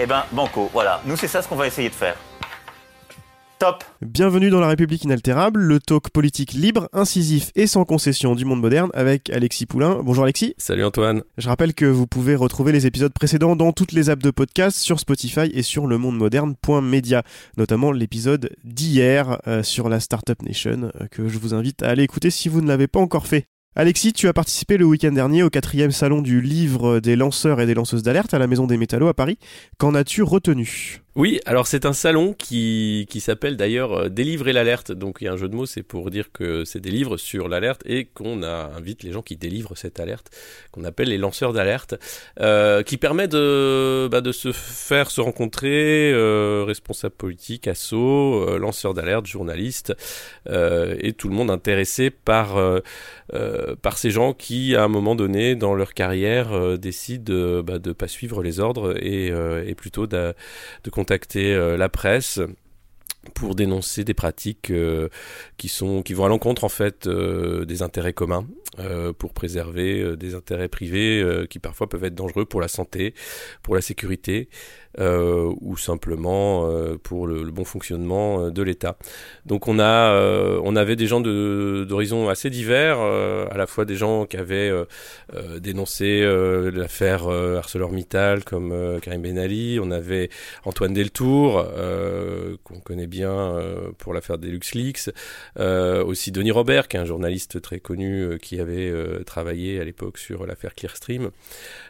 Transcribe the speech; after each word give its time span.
Eh 0.00 0.06
ben, 0.06 0.24
banco, 0.32 0.70
voilà. 0.72 1.00
Nous, 1.04 1.16
c'est 1.16 1.28
ça 1.28 1.42
ce 1.42 1.48
qu'on 1.48 1.56
va 1.56 1.66
essayer 1.66 1.88
de 1.88 1.94
faire. 1.94 2.16
Top 3.58 3.84
Bienvenue 4.00 4.50
dans 4.50 4.58
La 4.58 4.66
République 4.66 5.04
inaltérable, 5.04 5.60
le 5.60 5.78
talk 5.78 6.10
politique 6.10 6.52
libre, 6.52 6.88
incisif 6.92 7.52
et 7.54 7.68
sans 7.68 7.84
concession 7.84 8.34
du 8.34 8.44
monde 8.44 8.60
moderne 8.60 8.90
avec 8.92 9.30
Alexis 9.30 9.66
Poulain. 9.66 10.00
Bonjour 10.02 10.24
Alexis. 10.24 10.54
Salut 10.58 10.84
Antoine. 10.84 11.22
Je 11.38 11.48
rappelle 11.48 11.72
que 11.72 11.84
vous 11.84 12.08
pouvez 12.08 12.34
retrouver 12.34 12.72
les 12.72 12.86
épisodes 12.88 13.12
précédents 13.12 13.54
dans 13.54 13.70
toutes 13.70 13.92
les 13.92 14.10
apps 14.10 14.24
de 14.24 14.32
podcast 14.32 14.78
sur 14.78 14.98
Spotify 14.98 15.48
et 15.54 15.62
sur 15.62 15.86
le 15.86 15.96
monde 15.96 16.16
moderne.media, 16.16 17.22
notamment 17.56 17.92
l'épisode 17.92 18.50
d'hier 18.64 19.38
euh, 19.46 19.62
sur 19.62 19.88
la 19.88 20.00
Startup 20.00 20.42
Nation 20.42 20.90
euh, 21.00 21.06
que 21.08 21.28
je 21.28 21.38
vous 21.38 21.54
invite 21.54 21.84
à 21.84 21.90
aller 21.90 22.02
écouter 22.02 22.30
si 22.30 22.48
vous 22.48 22.62
ne 22.62 22.66
l'avez 22.66 22.88
pas 22.88 22.98
encore 22.98 23.28
fait. 23.28 23.46
Alexis, 23.74 24.12
tu 24.12 24.28
as 24.28 24.34
participé 24.34 24.76
le 24.76 24.84
week-end 24.84 25.12
dernier 25.12 25.42
au 25.42 25.48
quatrième 25.48 25.92
salon 25.92 26.20
du 26.20 26.42
livre 26.42 27.00
des 27.00 27.16
lanceurs 27.16 27.58
et 27.58 27.64
des 27.64 27.72
lanceuses 27.72 28.02
d'alerte 28.02 28.34
à 28.34 28.38
la 28.38 28.46
Maison 28.46 28.66
des 28.66 28.76
Métallos 28.76 29.08
à 29.08 29.14
Paris. 29.14 29.38
Qu'en 29.78 29.94
as-tu 29.94 30.22
retenu? 30.22 31.01
Oui, 31.14 31.40
alors 31.44 31.66
c'est 31.66 31.84
un 31.84 31.92
salon 31.92 32.32
qui, 32.32 33.06
s'appelle 33.20 33.58
d'ailleurs 33.58 33.92
euh, 33.92 34.08
Délivrer 34.08 34.54
l'alerte. 34.54 34.92
Donc 34.92 35.18
il 35.20 35.24
y 35.26 35.28
a 35.28 35.32
un 35.32 35.36
jeu 35.36 35.46
de 35.46 35.54
mots, 35.54 35.66
c'est 35.66 35.82
pour 35.82 36.10
dire 36.10 36.32
que 36.32 36.64
c'est 36.64 36.80
des 36.80 36.90
livres 36.90 37.18
sur 37.18 37.48
l'alerte 37.48 37.82
et 37.84 38.06
qu'on 38.06 38.42
invite 38.42 39.02
les 39.02 39.12
gens 39.12 39.20
qui 39.20 39.36
délivrent 39.36 39.76
cette 39.76 40.00
alerte, 40.00 40.30
qu'on 40.70 40.84
appelle 40.84 41.08
les 41.08 41.18
lanceurs 41.18 41.52
d'alerte, 41.52 41.96
euh, 42.40 42.82
qui 42.82 42.96
permet 42.96 43.28
de, 43.28 44.08
bah, 44.10 44.22
de 44.22 44.32
se 44.32 44.52
faire 44.52 45.10
se 45.10 45.20
rencontrer 45.20 46.10
euh, 46.14 46.64
responsables 46.66 47.14
politiques, 47.14 47.68
assos, 47.68 48.48
euh, 48.48 48.58
lanceurs 48.58 48.94
d'alerte, 48.94 49.26
journalistes 49.26 49.94
et 50.48 51.12
tout 51.12 51.28
le 51.28 51.34
monde 51.34 51.50
intéressé 51.50 52.08
par, 52.10 52.56
ces 53.96 54.10
gens 54.10 54.32
qui, 54.32 54.74
à 54.74 54.84
un 54.84 54.88
moment 54.88 55.14
donné 55.14 55.56
dans 55.56 55.74
leur 55.74 55.92
carrière, 55.92 56.78
décident 56.78 57.62
bah, 57.62 57.78
de 57.78 57.90
ne 57.90 57.92
pas 57.92 58.08
suivre 58.08 58.42
les 58.42 58.60
ordres 58.60 58.96
et, 58.98 59.74
plutôt 59.76 60.06
de 60.06 60.34
contacter 61.02 61.52
euh, 61.52 61.76
la 61.76 61.88
presse 61.88 62.38
pour 63.34 63.56
dénoncer 63.56 64.04
des 64.04 64.14
pratiques 64.14 64.70
euh, 64.70 65.08
qui 65.56 65.68
vont 66.14 66.24
à 66.24 66.28
l'encontre 66.28 66.62
en 66.62 66.68
fait 66.68 67.08
euh, 67.08 67.64
des 67.64 67.82
intérêts 67.82 68.12
communs 68.12 68.46
pour 69.18 69.34
préserver 69.34 70.16
des 70.16 70.34
intérêts 70.34 70.68
privés 70.68 71.22
qui 71.50 71.58
parfois 71.58 71.90
peuvent 71.90 72.04
être 72.04 72.14
dangereux 72.14 72.46
pour 72.46 72.58
la 72.58 72.68
santé 72.68 73.12
pour 73.62 73.74
la 73.74 73.82
sécurité 73.82 74.48
euh, 74.98 75.50
ou 75.62 75.78
simplement 75.78 76.66
euh, 76.66 76.98
pour 77.02 77.26
le, 77.26 77.50
bon 77.50 77.64
fonctionnement 77.64 78.44
euh, 78.44 78.50
de 78.50 78.62
l'État. 78.62 78.98
Donc 79.46 79.66
on 79.66 79.78
a, 79.78 80.12
on 80.62 80.76
avait 80.76 80.96
des 80.96 81.06
gens 81.06 81.20
d'horizons 81.20 82.28
assez 82.28 82.50
divers, 82.50 82.98
à 83.00 83.56
la 83.56 83.66
fois 83.66 83.84
des 83.84 83.94
gens 83.94 84.26
qui 84.26 84.36
avaient 84.36 84.72
dénoncé 85.58 86.22
l'affaire 86.72 87.28
ArcelorMittal 87.28 88.44
comme 88.44 88.98
Karim 89.00 89.22
Ben 89.22 89.38
Ali, 89.38 89.78
on 89.82 89.90
avait 89.90 90.30
Antoine 90.64 90.92
Deltour 90.92 91.66
qu'on 92.64 92.80
connaît 92.80 93.06
bien 93.06 93.56
pour 93.98 94.14
l'affaire 94.14 94.38
des 94.38 94.48
LuxLeaks, 94.48 95.10
aussi 95.58 96.32
Denis 96.32 96.50
Robert 96.50 96.88
qui 96.88 96.96
est 96.96 97.00
un 97.00 97.04
journaliste 97.04 97.60
très 97.60 97.80
connu 97.80 98.38
qui 98.40 98.60
avait 98.60 98.92
travaillé 99.24 99.80
à 99.80 99.84
l'époque 99.84 100.18
sur 100.18 100.46
l'affaire 100.46 100.74
Clearstream, 100.74 101.30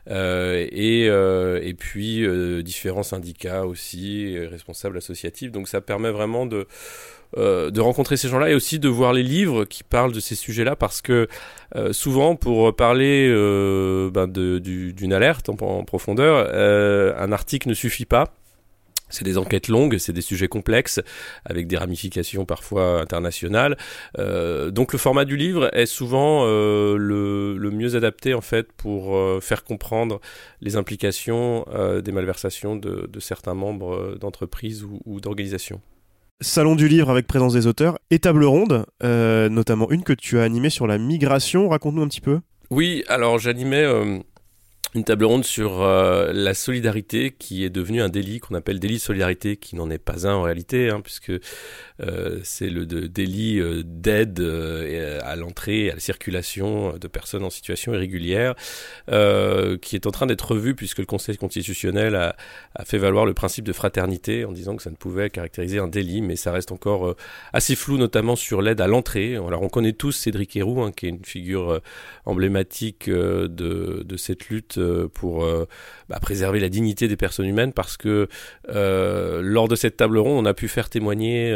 et, 0.09 1.05
et 1.05 1.75
puis 1.75 2.27
différents 2.63 3.03
syndicats 3.03 3.67
aussi, 3.67 4.39
responsables 4.39 4.97
associatifs. 4.99 5.53
Donc 5.53 5.69
ça 5.69 5.81
permet 5.81 6.11
vraiment 6.11 6.47
de, 6.47 6.67
euh, 7.39 7.71
de 7.71 7.81
rencontrer 7.81 8.19
ces 8.19 8.29
gens-là 8.29 8.51
et 8.51 8.55
aussi 8.55 8.79
de 8.79 8.91
voir 8.91 9.15
les 9.15 9.23
livres 9.23 9.65
qui 9.65 9.85
parlent 9.85 10.13
de 10.13 10.21
ces 10.21 10.35
sujets-là 10.35 10.77
parce 10.77 11.01
que 11.01 11.29
euh, 11.77 11.95
souvent 11.95 12.37
pour 12.37 12.77
parler 12.77 13.27
euh, 13.31 14.11
ben 14.11 14.27
d'une 14.27 15.13
alerte 15.15 15.49
en 15.49 15.85
profondeur, 15.85 16.53
un 17.19 17.33
article 17.33 17.71
ne 17.71 17.75
suffit 17.75 18.05
pas. 18.05 18.35
C'est 19.13 19.25
des 19.25 19.39
enquêtes 19.39 19.69
longues, 19.69 19.99
c'est 19.99 20.13
des 20.13 20.23
sujets 20.23 20.49
complexes, 20.49 21.01
avec 21.45 21.67
des 21.67 21.77
ramifications 21.77 22.45
parfois 22.45 23.01
internationales. 23.01 23.77
Euh, 24.19 24.71
donc 24.71 24.93
le 24.93 24.99
format 24.99 25.25
du 25.25 25.37
livre 25.37 25.71
est 25.77 25.87
souvent 25.87 26.45
euh, 26.47 26.97
le, 26.97 27.57
le, 27.57 27.71
mieux 27.71 27.95
adapté 27.95 28.35
en 28.35 28.41
fait 28.41 28.73
pour 28.73 29.15
euh, 29.15 29.41
faire 29.41 29.65
comprendre 29.65 30.21
les 30.61 30.77
implications 30.77 31.65
des 32.03 32.13
malversations 32.13 32.77
de, 32.77 33.09
de 33.11 33.21
certains 33.21 33.55
membres 33.55 34.17
d'entreprises 34.19 34.85
ou, 34.85 35.01
ou 35.05 35.21
d'organisations. 35.21 35.81
Salon 36.41 36.75
du 36.75 36.89
livre 36.89 37.11
avec 37.11 37.27
présence 37.27 37.53
des 37.53 37.67
auteurs 37.67 37.99
et 38.11 38.19
table 38.19 38.45
ronde, 38.45 38.87
notamment 39.03 39.91
une 39.91 40.03
que 40.03 40.13
tu 40.13 40.39
as 40.39 40.43
animée 40.43 40.71
sur 40.71 40.87
la 40.87 40.99
migration. 40.99 41.69
Raconte-nous 41.69 42.03
un 42.03 42.09
petit 42.09 42.21
peu. 42.21 42.41
Oui, 42.71 43.05
alors 43.09 43.39
j'animais 43.39 43.85
une 44.95 45.05
table 45.05 45.25
ronde 45.25 45.45
sur 45.45 45.83
euh, 45.83 46.33
la 46.33 46.55
solidarité 46.55 47.31
qui 47.31 47.65
est 47.65 47.71
devenue 47.71 48.03
un 48.03 48.09
délit 48.09 48.41
qu'on 48.41 48.55
appelle 48.55 48.79
délit 48.79 48.97
de 48.97 49.01
solidarité, 49.01 49.57
qui 49.57 49.75
n'en 49.75 49.89
est 49.91 49.99
pas 49.99 50.27
un 50.27 50.35
en 50.35 50.43
réalité, 50.43 50.91
hein, 50.91 51.01
puisque 51.01 51.33
euh, 52.03 52.41
c'est 52.43 52.71
le 52.71 52.87
délit 52.87 53.59
euh, 53.59 53.83
d'aide 53.85 54.41
à 55.23 55.37
l'entrée 55.37 55.91
à 55.91 55.95
la 55.95 56.01
circulation 56.01 56.97
de 56.99 57.09
personnes 57.09 57.45
en 57.45 57.51
situation 57.51 57.95
irrégulière, 57.95 58.55
qui 59.07 59.97
est 59.97 60.07
en 60.07 60.11
train 60.11 60.27
d'être 60.27 60.53
revu 60.53 60.75
puisque 60.75 60.99
le 60.99 61.07
Conseil 61.07 61.37
constitutionnel 61.37 62.15
a, 62.15 62.37
fait 62.85 62.99
valoir 62.99 63.27
le 63.27 63.35
principe 63.35 63.65
de 63.65 63.73
fraternité 63.73 64.45
en 64.45 64.53
disant 64.53 64.77
que 64.77 64.83
ça 64.83 64.91
ne 64.91 64.97
pouvait 64.97 65.31
caractériser 65.31 65.79
un 65.79 65.89
délit, 65.89 66.23
mais 66.23 66.37
ça 66.37 66.53
reste 66.53 66.73
encore 66.73 67.15
assez 67.53 67.77
flou, 67.77 67.99
notamment 67.99 68.37
sur 68.37 68.63
l'aide 68.63 68.81
à 68.81 68.87
l'entrée. 68.87 69.37
Alors 69.37 69.63
on 69.63 69.69
connaît 69.69 69.93
tous 69.93 70.13
Cédric 70.13 70.57
Héroux, 70.57 70.83
hein, 70.83 70.93
qui 70.93 71.07
est 71.07 71.11
une 71.11 71.25
figure 71.25 71.81
emblématique 72.25 73.09
de, 73.09 74.17
cette 74.17 74.49
lutte 74.49 74.79
euh, 74.79 75.09
pour 75.13 75.45
euh, 75.45 75.67
bah, 76.09 76.19
préserver 76.21 76.61
la 76.61 76.69
dignité 76.69 77.09
des 77.09 77.17
personnes 77.17 77.47
humaines 77.47 77.73
parce 77.73 77.97
que 77.97 78.29
euh, 78.69 79.41
lors 79.43 79.69
de 79.69 79.75
cette 79.75 79.97
table 79.97 80.19
ronde, 80.19 80.47
on 80.47 80.49
a 80.49 80.55
pu 80.55 80.69
faire 80.69 80.89
témoigner 80.89 81.53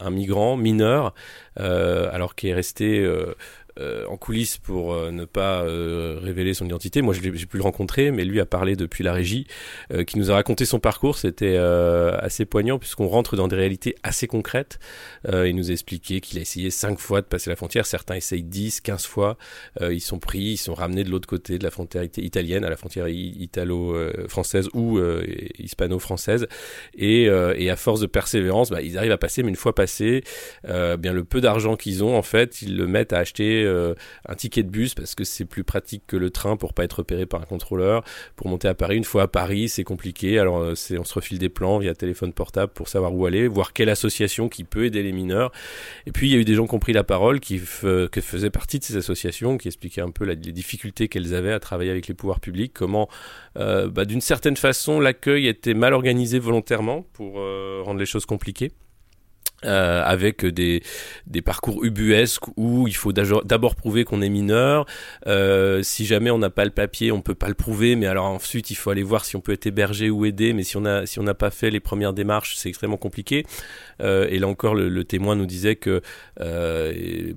un 0.00 0.10
migrant 0.10 0.56
mineur, 0.56 1.14
alors 1.56 2.34
qui 2.34 2.48
est 2.48 2.54
resté 2.54 3.06
euh, 3.78 4.06
en 4.06 4.16
coulisses 4.16 4.56
pour 4.56 4.94
euh, 4.94 5.10
ne 5.10 5.26
pas 5.26 5.60
euh, 5.60 6.18
révéler 6.22 6.54
son 6.54 6.64
identité. 6.64 7.02
Moi, 7.02 7.12
j'ai 7.12 7.30
pu 7.30 7.58
le 7.58 7.62
rencontrer, 7.62 8.10
mais 8.10 8.24
lui 8.24 8.40
a 8.40 8.46
parlé 8.46 8.74
depuis 8.74 9.04
la 9.04 9.12
régie, 9.12 9.46
qui 10.06 10.18
nous 10.18 10.30
a 10.30 10.34
raconté 10.34 10.64
son 10.64 10.78
parcours. 10.78 11.18
C'était 11.18 11.56
assez 11.56 12.44
poignant 12.44 12.78
puisqu'on 12.78 13.06
rentre 13.06 13.36
dans 13.36 13.48
des 13.48 13.56
réalités 13.56 13.94
assez 14.02 14.26
concrètes. 14.26 14.78
il 15.28 15.54
nous 15.54 15.70
a 15.70 15.72
expliqué 15.72 16.20
qu'il 16.20 16.38
a 16.38 16.40
essayé 16.40 16.70
cinq 16.70 16.98
fois 16.98 17.20
de 17.20 17.26
passer 17.26 17.50
la 17.50 17.56
frontière. 17.56 17.86
Certains 17.86 18.14
essayent 18.14 18.42
10, 18.42 18.80
15 18.80 19.06
fois. 19.06 19.36
ils 19.80 20.00
sont 20.00 20.18
pris, 20.18 20.38
ils 20.38 20.56
sont 20.56 20.74
ramenés 20.74 21.04
de 21.04 21.10
l'autre 21.10 21.28
côté 21.28 21.58
de 21.58 21.64
la 21.64 21.70
frontière 21.70 22.02
italienne, 22.02 22.64
à 22.64 22.70
la 22.70 22.76
frontière 22.76 23.08
italo-française 23.08 24.68
ou 24.74 25.00
hispano-française. 25.58 26.46
Et, 26.96 27.28
à 27.28 27.76
force 27.76 28.00
de 28.00 28.06
persévérance, 28.06 28.70
bah, 28.70 28.82
ils 28.82 28.98
arrivent 28.98 29.12
à 29.12 29.18
passer. 29.18 29.42
Mais 29.42 29.50
une 29.50 29.56
fois 29.56 29.74
passé, 29.74 30.24
bien 30.64 31.12
le 31.12 31.24
peu 31.24 31.40
d'argent 31.40 31.76
qu'ils 31.76 32.02
ont, 32.04 32.16
en 32.16 32.22
fait, 32.22 32.62
ils 32.62 32.76
le 32.76 32.86
mettent 32.86 33.12
à 33.12 33.18
acheter 33.18 33.65
euh, 33.66 33.94
un 34.28 34.34
ticket 34.34 34.62
de 34.62 34.68
bus 34.68 34.94
parce 34.94 35.14
que 35.14 35.24
c'est 35.24 35.44
plus 35.44 35.64
pratique 35.64 36.02
que 36.06 36.16
le 36.16 36.30
train 36.30 36.56
pour 36.56 36.72
pas 36.72 36.84
être 36.84 36.94
repéré 36.98 37.26
par 37.26 37.42
un 37.42 37.44
contrôleur. 37.44 38.02
Pour 38.36 38.48
monter 38.48 38.68
à 38.68 38.74
Paris, 38.74 38.96
une 38.96 39.04
fois 39.04 39.24
à 39.24 39.28
Paris, 39.28 39.68
c'est 39.68 39.84
compliqué. 39.84 40.38
Alors 40.38 40.58
euh, 40.58 40.74
c'est 40.74 40.98
on 40.98 41.04
se 41.04 41.14
refile 41.14 41.38
des 41.38 41.48
plans 41.48 41.78
via 41.78 41.94
téléphone 41.94 42.32
portable 42.32 42.72
pour 42.72 42.88
savoir 42.88 43.14
où 43.14 43.26
aller, 43.26 43.48
voir 43.48 43.72
quelle 43.72 43.88
association 43.88 44.48
qui 44.48 44.64
peut 44.64 44.84
aider 44.86 45.02
les 45.02 45.12
mineurs. 45.12 45.52
Et 46.06 46.12
puis 46.12 46.28
il 46.28 46.32
y 46.32 46.36
a 46.36 46.38
eu 46.38 46.44
des 46.44 46.54
gens 46.54 46.66
qui 46.66 46.74
ont 46.74 46.78
pris 46.78 46.92
la 46.92 47.04
parole, 47.04 47.40
qui, 47.40 47.58
faisaient 47.58 48.50
partie 48.50 48.78
de 48.78 48.84
ces 48.84 48.96
associations, 48.96 49.58
qui 49.58 49.68
expliquaient 49.68 50.00
un 50.00 50.10
peu 50.10 50.24
les 50.24 50.36
difficultés 50.36 51.08
qu'elles 51.08 51.34
avaient 51.34 51.52
à 51.52 51.60
travailler 51.60 51.90
avec 51.90 52.08
les 52.08 52.14
pouvoirs 52.14 52.40
publics, 52.40 52.72
comment 52.74 53.08
euh, 53.58 53.88
bah, 53.88 54.04
d'une 54.04 54.20
certaine 54.20 54.56
façon 54.56 55.00
l'accueil 55.00 55.46
était 55.46 55.74
mal 55.74 55.94
organisé 55.94 56.38
volontairement 56.38 57.02
pour 57.12 57.34
rendre 57.34 57.98
les 57.98 58.06
choses 58.06 58.26
compliquées. 58.26 58.72
Euh, 59.64 60.02
avec 60.04 60.44
des, 60.44 60.82
parcours 61.42 61.82
ubuesques 61.82 62.44
où 62.56 62.86
il 62.88 62.94
faut 62.94 63.12
d'abord 63.12 63.74
prouver 63.74 64.04
qu'on 64.04 64.20
est 64.20 64.28
mineur. 64.28 64.84
Euh, 65.26 65.82
si 65.82 66.04
jamais 66.04 66.30
on 66.30 66.38
n'a 66.38 66.50
pas 66.50 66.66
le 66.66 66.70
papier, 66.70 67.10
on 67.10 67.22
peut 67.22 67.34
pas 67.34 67.48
le 67.48 67.54
prouver, 67.54 67.96
mais 67.96 68.06
alors 68.06 68.26
ensuite 68.26 68.70
il 68.70 68.74
faut 68.74 68.90
aller 68.90 69.02
voir 69.02 69.24
si 69.24 69.34
on 69.34 69.40
peut 69.40 69.52
être 69.52 69.66
hébergé 69.66 70.10
ou 70.10 70.26
aidé. 70.26 70.52
Mais 70.52 70.62
si 70.62 70.76
on 70.76 70.82
n'a 70.82 71.34
pas 71.34 71.50
fait 71.50 71.70
les 71.70 71.80
premières 71.80 72.12
démarches, 72.12 72.56
c'est 72.56 72.68
extrêmement 72.68 72.98
compliqué. 72.98 73.46
Euh, 74.02 74.26
et 74.28 74.38
là 74.38 74.46
encore, 74.46 74.74
le, 74.74 75.04
témoin 75.04 75.36
nous 75.36 75.46
disait 75.46 75.76
que 75.76 76.02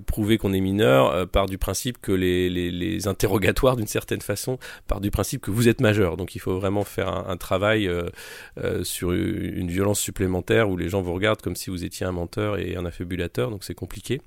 prouver 0.06 0.36
qu'on 0.36 0.52
est 0.52 0.60
mineur 0.60 1.26
part 1.28 1.46
du 1.46 1.56
principe 1.56 2.00
que 2.02 2.12
les, 2.12 3.08
interrogatoires, 3.08 3.76
d'une 3.76 3.86
certaine 3.86 4.20
façon, 4.20 4.58
part 4.88 5.00
du 5.00 5.10
principe 5.10 5.40
que 5.40 5.50
vous 5.50 5.68
êtes 5.68 5.80
majeur. 5.80 6.18
Donc 6.18 6.34
il 6.34 6.38
faut 6.38 6.58
vraiment 6.58 6.84
faire 6.84 7.08
un, 7.08 7.26
un 7.28 7.36
travail 7.38 7.90
sur 8.82 9.12
une 9.12 9.70
violence 9.70 10.00
supplémentaire 10.00 10.68
où 10.68 10.76
les 10.76 10.90
gens 10.90 11.00
vous 11.00 11.14
regardent 11.14 11.40
comme 11.40 11.56
si 11.56 11.70
vous 11.70 11.84
étiez 11.84 12.04
un 12.06 12.09
menteur 12.12 12.58
et 12.58 12.76
un 12.76 12.84
affabulateur, 12.84 13.50
donc 13.50 13.64
c'est 13.64 13.74
compliqué. 13.74 14.20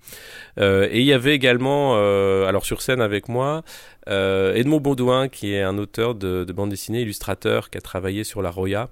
Euh, 0.59 0.88
et 0.91 1.00
il 1.00 1.06
y 1.06 1.13
avait 1.13 1.35
également, 1.35 1.94
euh, 1.95 2.45
alors 2.45 2.65
sur 2.65 2.81
scène 2.81 3.01
avec 3.01 3.30
moi, 3.30 3.63
euh, 4.09 4.53
Edmond 4.56 4.80
Baudouin, 4.80 5.30
qui 5.30 5.53
est 5.53 5.62
un 5.62 5.77
auteur 5.77 6.15
de, 6.15 6.44
de 6.44 6.53
bande 6.53 6.69
dessinée, 6.69 7.01
illustrateur, 7.01 7.69
qui 7.69 7.77
a 7.77 7.81
travaillé 7.81 8.24
sur 8.24 8.41
la 8.41 8.50
Roya. 8.50 8.89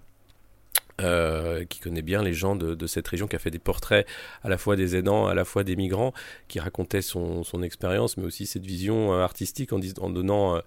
Euh, 1.03 1.65
qui 1.65 1.79
connaît 1.79 2.01
bien 2.01 2.21
les 2.21 2.33
gens 2.33 2.55
de, 2.55 2.87
cette 2.87 3.07
région, 3.07 3.27
qui 3.27 3.35
a 3.35 3.39
fait 3.39 3.51
des 3.51 3.59
portraits 3.59 4.07
à 4.43 4.49
la 4.49 4.57
fois 4.57 4.75
des 4.75 4.95
aidants, 4.95 5.27
à 5.27 5.33
la 5.33 5.45
fois 5.45 5.63
des 5.63 5.75
migrants, 5.75 6.13
qui 6.47 6.59
racontait 6.59 7.01
son, 7.01 7.43
expérience, 7.63 8.17
mais 8.17 8.25
aussi 8.25 8.45
cette 8.45 8.65
vision 8.65 9.13
euh, 9.13 9.21
artistique 9.21 9.71
en, 9.73 9.79
donnant 10.09 10.59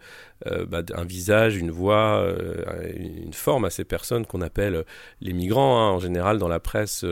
euh, 0.46 0.64
bah, 0.66 0.82
un 0.94 1.04
visage, 1.04 1.56
une 1.56 1.70
voix, 1.70 2.26
une 2.94 3.32
forme 3.32 3.64
à 3.64 3.70
ces 3.70 3.84
personnes 3.84 4.26
qu'on 4.26 4.40
appelle 4.40 4.84
les 5.20 5.32
migrants. 5.32 5.80
Hein. 5.80 5.90
En 5.90 5.98
général, 5.98 6.38
dans 6.38 6.48
la 6.48 6.60
presse 6.60 7.04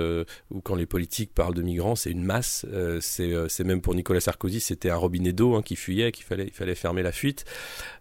ou 0.51 0.61
quand 0.61 0.75
les 0.75 0.87
politiques 0.87 1.35
parlent 1.35 1.55
de 1.55 1.63
migrants, 1.63 1.97
c'est 1.97 2.11
une 2.11 2.25
masse. 2.25 2.67
c'est 3.01 3.65
même 3.65 3.81
pour 3.81 3.95
Nicolas 3.95 4.21
Sarkozy, 4.21 4.61
c'était 4.61 4.91
un 4.91 4.97
robinet 4.97 5.33
d'eau 5.33 5.55
hein, 5.55 5.63
qui 5.63 5.77
fuyait, 5.77 6.13
qu'il 6.13 6.25
fallait, 6.25 6.45
il 6.45 6.53
fallait 6.53 6.75
fermer 6.75 7.03
la 7.03 7.13
fuite. 7.13 7.45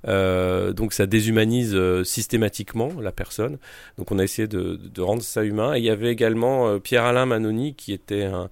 donc 0.05 0.93
ça 0.93 1.05
déshumanise 1.05 1.77
systématiquement 2.03 2.89
la 3.01 3.11
personne. 3.11 3.57
Donc 3.97 4.11
on 4.11 4.19
a 4.19 4.23
essayé 4.23 4.47
de, 4.47 4.75
de 4.75 5.01
rendre 5.11 5.23
ça 5.23 5.43
humain. 5.43 5.75
Et 5.75 5.79
il 5.79 5.83
y 5.83 5.89
avait 5.89 6.11
également 6.11 6.79
Pierre-Alain 6.79 7.25
Manoni 7.25 7.75
qui 7.75 7.93
était 7.93 8.23
un, 8.23 8.49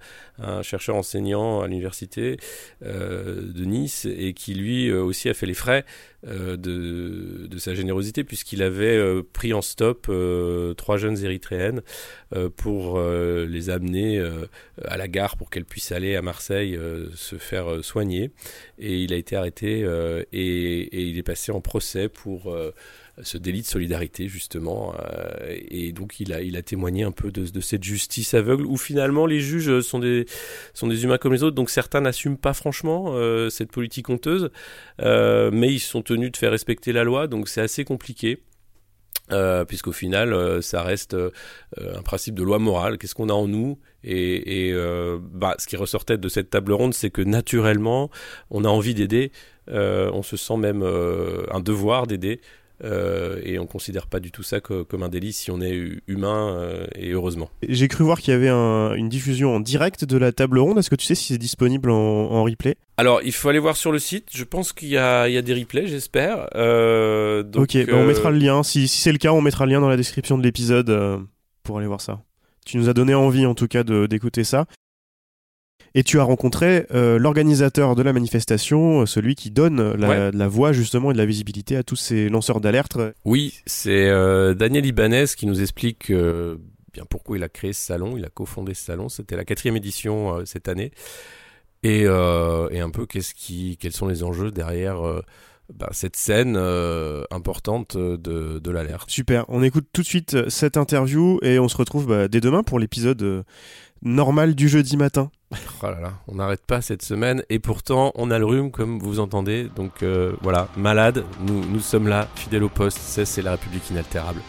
chercheur 0.62 0.96
enseignant 0.96 1.60
à 1.60 1.66
l'université 1.66 2.38
euh, 2.82 3.52
de 3.52 3.64
Nice 3.64 4.06
et 4.06 4.32
qui 4.32 4.54
lui 4.54 4.90
aussi 4.90 5.28
a 5.28 5.34
fait 5.34 5.44
les 5.46 5.54
frais 5.54 5.84
euh, 6.26 6.58
de, 6.58 7.58
sa 7.58 7.74
générosité 7.74 8.24
puisqu'il 8.24 8.62
avait 8.62 8.96
euh, 8.96 9.22
pris 9.22 9.54
en 9.54 9.62
stop 9.62 10.06
euh, 10.10 10.74
trois 10.74 10.98
jeunes 10.98 11.22
érythréennes 11.24 11.80
pour 12.56 13.00
les 13.00 13.70
amener 13.70 14.24
à 14.84 14.96
la 14.96 15.08
gare 15.08 15.36
pour 15.36 15.50
qu'elles 15.50 15.64
puissent 15.64 15.90
aller 15.90 16.14
à 16.14 16.22
Marseille 16.22 16.78
se 17.16 17.36
faire 17.36 17.82
soigner 17.84 18.30
et 18.78 19.02
il 19.02 19.12
a 19.12 19.16
été 19.16 19.34
arrêté 19.34 19.80
et, 20.32 21.08
il 21.08 21.18
est 21.18 21.22
passé 21.24 21.50
en 21.50 21.60
procès 21.60 22.08
pour 22.08 22.54
ce 23.22 23.38
délit 23.38 23.62
de 23.62 23.66
solidarité 23.66 24.28
justement 24.28 24.94
euh, 24.98 25.56
et 25.68 25.92
donc 25.92 26.20
il 26.20 26.32
a 26.32 26.62
témoigné 26.62 27.02
un 27.02 27.12
peu 27.12 27.30
de, 27.30 27.60
cette 27.60 27.84
justice 27.84 28.34
aveugle 28.34 28.64
où 28.66 28.76
finalement 28.76 29.26
les 29.26 29.40
juges 29.40 29.80
sont 29.80 29.98
des 29.98 30.24
humains 31.04 31.18
comme 31.18 31.32
les 31.32 31.42
autres 31.42 31.56
donc 31.56 31.70
certains 31.70 32.00
n'assument 32.00 32.38
pas 32.38 32.52
franchement 32.52 33.12
euh, 33.14 33.50
cette 33.50 33.70
politique 33.70 34.08
honteuse 34.08 34.50
euh, 35.00 35.50
mais 35.52 35.72
ils 35.72 35.80
sont 35.80 36.02
tenus 36.02 36.32
de 36.32 36.36
faire 36.36 36.50
respecter 36.50 36.92
la 36.92 37.04
loi 37.04 37.26
donc 37.26 37.48
c'est 37.48 37.60
assez 37.60 37.84
compliqué 37.84 38.42
euh, 39.32 39.64
puisqu'au 39.64 39.92
final, 39.92 40.60
ça 40.60 40.82
reste 40.82 41.16
un 41.76 42.02
principe 42.02 42.34
de 42.34 42.42
loi 42.42 42.58
morale. 42.58 42.98
Qu'est-ce 42.98 43.14
qu'on 43.14 43.28
a 43.28 43.32
en 43.32 43.46
nous? 43.46 43.78
Et, 44.02 44.70
et 44.70 44.74
bah, 45.32 45.54
ce 45.58 45.68
qui 45.68 45.76
ressortait 45.76 46.18
de 46.18 46.28
cette 46.28 46.50
table 46.50 46.72
ronde, 46.72 46.94
c'est 46.94 47.10
que 47.10 47.22
naturellement, 47.22 48.10
on 48.50 48.64
a 48.64 48.68
envie 48.68 48.92
d'aider. 48.92 49.30
on 49.68 50.24
se 50.24 50.36
sent 50.36 50.56
même 50.56 50.82
un 50.82 51.60
devoir 51.60 52.08
d'aider. 52.08 52.40
Euh, 52.82 53.40
et 53.44 53.58
on 53.58 53.66
considère 53.66 54.06
pas 54.06 54.20
du 54.20 54.30
tout 54.30 54.42
ça 54.42 54.60
que, 54.60 54.82
comme 54.82 55.02
un 55.02 55.08
délit 55.08 55.32
si 55.32 55.50
on 55.50 55.60
est 55.60 55.78
humain 56.06 56.56
euh, 56.58 56.86
et 56.94 57.10
heureusement. 57.10 57.50
J'ai 57.68 57.88
cru 57.88 58.04
voir 58.04 58.20
qu'il 58.20 58.32
y 58.32 58.36
avait 58.36 58.48
un, 58.48 58.94
une 58.94 59.08
diffusion 59.08 59.54
en 59.54 59.60
direct 59.60 60.04
de 60.04 60.16
la 60.16 60.32
table 60.32 60.58
ronde. 60.58 60.78
Est-ce 60.78 60.90
que 60.90 60.96
tu 60.96 61.06
sais 61.06 61.14
si 61.14 61.32
c'est 61.32 61.38
disponible 61.38 61.90
en, 61.90 61.96
en, 61.96 62.44
replay? 62.44 62.76
Alors 62.96 63.20
il 63.22 63.32
faut 63.32 63.48
aller 63.48 63.58
voir 63.58 63.76
sur 63.76 63.92
le 63.92 63.98
site. 63.98 64.28
Je 64.34 64.44
pense 64.44 64.72
qu'il 64.72 64.88
y, 64.88 64.92
y, 64.92 64.96
a 64.98 65.42
des 65.42 65.54
replays, 65.54 65.86
j'espère. 65.86 66.48
Euh, 66.54 67.44
ok, 67.54 67.86
bah 67.86 67.92
on 67.96 68.06
mettra 68.06 68.30
le 68.30 68.38
lien. 68.38 68.62
Si, 68.62 68.88
si 68.88 69.00
c'est 69.00 69.12
le 69.12 69.18
cas, 69.18 69.32
on 69.32 69.42
mettra 69.42 69.66
le 69.66 69.72
lien 69.72 69.80
dans 69.80 69.88
la 69.88 69.96
description 69.96 70.38
de 70.38 70.42
l'épisode 70.42 70.90
euh, 70.90 71.18
pour 71.62 71.78
aller 71.78 71.86
voir 71.86 72.00
ça. 72.00 72.22
Tu 72.64 72.76
nous 72.76 72.88
as 72.88 72.94
donné 72.94 73.14
envie 73.14 73.46
en 73.46 73.54
tout 73.54 73.68
cas 73.68 73.82
d'écouter 73.84 74.44
ça. 74.44 74.66
Et 75.94 76.04
tu 76.04 76.20
as 76.20 76.22
rencontré 76.22 76.86
euh, 76.92 77.18
l'organisateur 77.18 77.96
de 77.96 78.02
la 78.02 78.12
manifestation, 78.12 79.02
euh, 79.02 79.06
celui 79.06 79.34
qui 79.34 79.50
donne 79.50 79.94
la, 79.94 80.08
ouais. 80.08 80.30
la, 80.32 80.48
voix 80.48 80.72
justement 80.72 81.10
et 81.10 81.14
de 81.14 81.18
la 81.18 81.26
visibilité 81.26 81.76
à 81.76 81.82
tous 81.82 81.96
ces 81.96 82.28
lanceurs 82.28 82.60
d'alerte. 82.60 82.96
Oui, 83.24 83.60
c'est 83.66 84.08
euh, 84.08 84.54
Daniel 84.54 84.86
Ibanez 84.86 85.26
qui 85.36 85.46
nous 85.46 85.60
explique 85.60 86.10
euh, 86.10 86.56
bien 86.92 87.04
pourquoi 87.08 87.38
il 87.38 87.42
a 87.42 87.48
créé 87.48 87.72
ce 87.72 87.84
salon, 87.84 88.16
il 88.16 88.24
a 88.24 88.28
cofondé 88.30 88.74
ce 88.74 88.84
salon. 88.84 89.08
C'était 89.08 89.36
la 89.36 89.44
quatrième 89.44 89.76
édition 89.76 90.44
cette 90.46 90.68
année. 90.68 90.92
Et, 91.82 92.02
et 92.02 92.80
un 92.80 92.90
peu 92.90 93.06
qu'est-ce 93.06 93.34
qui, 93.34 93.78
quels 93.78 93.92
sont 93.92 94.06
les 94.06 94.22
enjeux 94.22 94.50
derrière 94.50 95.00
bah, 95.74 95.88
cette 95.92 96.16
scène 96.16 96.56
euh, 96.56 97.22
importante 97.30 97.96
de, 97.96 98.58
de 98.58 98.70
l'alerte. 98.70 99.08
Super, 99.10 99.44
on 99.48 99.62
écoute 99.62 99.86
tout 99.92 100.02
de 100.02 100.06
suite 100.06 100.48
cette 100.48 100.76
interview 100.76 101.38
et 101.42 101.58
on 101.58 101.68
se 101.68 101.76
retrouve 101.76 102.06
bah, 102.06 102.28
dès 102.28 102.40
demain 102.40 102.62
pour 102.62 102.78
l'épisode 102.78 103.22
euh, 103.22 103.42
normal 104.02 104.54
du 104.54 104.68
jeudi 104.68 104.96
matin. 104.96 105.30
Oh 105.52 105.86
là 105.86 106.00
là, 106.00 106.12
on 106.28 106.36
n'arrête 106.36 106.64
pas 106.64 106.80
cette 106.80 107.02
semaine 107.02 107.42
et 107.48 107.58
pourtant 107.58 108.12
on 108.14 108.30
a 108.30 108.38
le 108.38 108.44
rhume 108.44 108.70
comme 108.70 109.00
vous 109.00 109.18
entendez. 109.18 109.68
Donc 109.74 110.02
euh, 110.02 110.36
voilà, 110.42 110.68
malade, 110.76 111.24
nous, 111.40 111.64
nous 111.64 111.80
sommes 111.80 112.06
là, 112.06 112.28
fidèles 112.36 112.62
au 112.62 112.68
poste, 112.68 112.98
ça 112.98 113.24
c'est 113.24 113.42
la 113.42 113.52
République 113.52 113.90
inaltérable. 113.90 114.40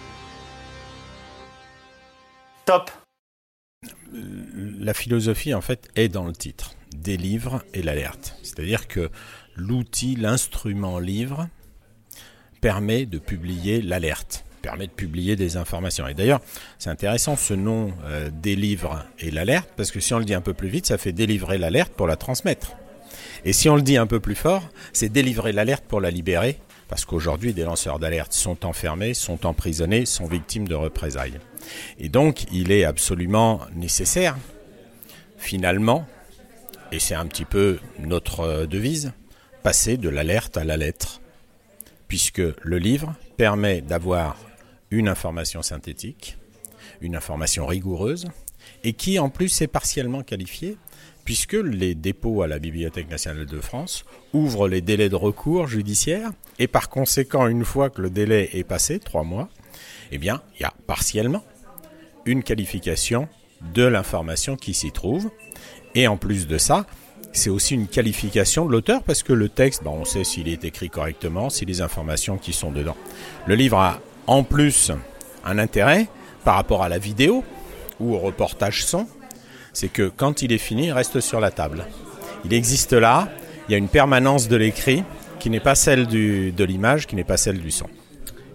Top 2.66 2.92
La 4.12 4.94
philosophie 4.94 5.56
en 5.56 5.62
fait 5.62 5.90
est 5.96 6.10
dans 6.10 6.26
le 6.26 6.34
titre, 6.34 6.76
des 6.96 7.18
livres 7.18 7.64
et 7.74 7.82
l'alerte. 7.82 8.36
C'est-à-dire 8.44 8.88
que 8.88 9.10
l'outil, 9.56 10.16
l'instrument 10.16 11.00
livre 11.00 11.48
permet 12.62 13.08
de 13.08 13.18
publier 13.18 13.82
l'alerte, 13.82 14.46
permet 14.62 14.88
de 14.88 14.92
publier 14.92 15.36
des 15.36 15.58
informations. 15.58 16.08
Et 16.08 16.14
d'ailleurs, 16.14 16.42
c'est 16.80 16.90
intéressant 16.90 17.36
ce 17.36 17.54
nom 17.54 17.94
euh, 18.06 18.30
délivre 18.32 19.06
et 19.20 19.32
l'alerte, 19.32 19.70
parce 19.76 19.92
que 19.92 20.00
si 20.00 20.14
on 20.14 20.20
le 20.20 20.26
dit 20.26 20.34
un 20.34 20.42
peu 20.42 20.54
plus 20.54 20.70
vite, 20.70 20.86
ça 20.86 20.98
fait 20.98 21.12
délivrer 21.12 21.58
l'alerte 21.58 21.94
pour 21.94 22.08
la 22.08 22.16
transmettre. 22.16 22.74
Et 23.44 23.54
si 23.54 23.70
on 23.70 23.76
le 23.76 23.82
dit 23.82 23.98
un 23.98 24.08
peu 24.08 24.20
plus 24.20 24.36
fort, 24.36 24.70
c'est 24.94 25.10
délivrer 25.10 25.52
l'alerte 25.52 25.84
pour 25.88 26.00
la 26.00 26.12
libérer, 26.12 26.60
parce 26.88 27.06
qu'aujourd'hui, 27.06 27.54
des 27.54 27.64
lanceurs 27.64 28.00
d'alerte 28.00 28.34
sont 28.34 28.66
enfermés, 28.66 29.14
sont 29.14 29.46
emprisonnés, 29.46 30.06
sont 30.06 30.26
victimes 30.26 30.68
de 30.68 30.76
représailles. 30.76 31.40
Et 32.00 32.10
donc, 32.10 32.46
il 32.52 32.72
est 32.72 32.84
absolument 32.84 33.62
nécessaire, 33.76 34.38
finalement, 35.38 36.06
et 36.92 37.00
c'est 37.00 37.16
un 37.16 37.26
petit 37.26 37.46
peu 37.46 37.80
notre 38.00 38.66
devise, 38.66 39.14
passer 39.64 39.98
de 39.98 40.10
l'alerte 40.10 40.58
à 40.58 40.64
la 40.64 40.78
lettre, 40.78 41.22
puisque 42.08 42.42
le 42.62 42.78
livre 42.78 43.16
permet 43.38 43.82
d'avoir 43.82 44.36
une 44.92 45.08
information 45.08 45.62
synthétique, 45.62 46.38
une 47.00 47.16
information 47.16 47.66
rigoureuse, 47.66 48.28
et 48.84 48.94
qui 48.94 49.18
en 49.20 49.30
plus 49.30 49.62
est 49.62 49.68
partiellement 49.68 50.22
qualifiée, 50.22 50.78
puisque 51.24 51.54
les 51.54 51.96
dépôts 51.96 52.42
à 52.42 52.48
la 52.48 52.60
Bibliothèque 52.60 53.10
nationale 53.10 53.46
de 53.46 53.60
France 53.60 54.06
ouvrent 54.34 54.68
les 54.68 54.82
délais 54.82 55.10
de 55.10 55.16
recours 55.16 55.68
judiciaire, 55.68 56.32
et 56.60 56.68
par 56.68 56.90
conséquent, 56.90 57.48
une 57.48 57.66
fois 57.66 57.90
que 57.90 58.02
le 58.02 58.10
délai 58.10 58.50
est 58.54 58.64
passé, 58.64 59.00
trois 59.00 59.24
mois, 59.24 59.50
eh 60.12 60.18
bien, 60.18 60.42
il 60.60 60.64
y 60.64 60.66
a 60.66 60.74
partiellement 60.88 61.44
une 62.26 62.44
qualification 62.44 63.28
de 63.74 63.84
l'information 63.84 64.56
qui 64.58 64.74
s'y 64.74 64.92
trouve, 64.92 65.30
et 65.96 66.08
en 66.08 66.18
plus 66.18 66.48
de 66.48 66.58
ça, 66.58 66.86
c'est 67.34 67.50
aussi 67.50 67.76
une 67.76 67.88
qualification 67.88 68.66
de 68.66 68.72
l'auteur 68.72 69.04
parce 69.04 69.24
que 69.24 69.32
le 69.32 69.48
texte, 69.48 69.84
bon, 69.84 70.00
on 70.02 70.06
sait 70.06 70.24
s'il 70.24 70.50
est 70.50 70.66
écrit 70.66 70.90
correctement, 70.90 71.50
si 71.50 71.66
les 71.66 71.82
informations 71.82 72.38
qui 72.38 72.52
sont 72.52 72.72
dedans. 72.72 72.98
Le 73.48 73.56
livre 73.56 73.78
a 73.78 74.02
en 74.28 74.44
plus 74.44 74.92
un 75.46 75.58
intérêt 75.58 76.08
par 76.44 76.56
rapport 76.56 76.84
à 76.84 76.90
la 76.90 76.98
vidéo 76.98 77.44
ou 78.00 78.16
au 78.16 78.20
reportage 78.20 78.86
son, 78.86 79.08
c'est 79.74 79.90
que 79.90 80.12
quand 80.16 80.42
il 80.42 80.52
est 80.52 80.58
fini, 80.58 80.88
il 80.88 80.92
reste 80.92 81.20
sur 81.20 81.40
la 81.40 81.52
table. 81.52 81.86
Il 82.46 82.54
existe 82.54 82.94
là, 82.94 83.30
il 83.68 83.72
y 83.72 83.76
a 83.76 83.78
une 83.78 83.88
permanence 83.88 84.48
de 84.48 84.56
l'écrit 84.56 85.04
qui 85.40 85.50
n'est 85.50 85.60
pas 85.60 85.76
celle 85.76 86.08
du, 86.08 86.52
de 86.52 86.64
l'image, 86.64 87.08
qui 87.08 87.16
n'est 87.16 87.24
pas 87.24 87.38
celle 87.38 87.60
du 87.60 87.72
son. 87.72 87.88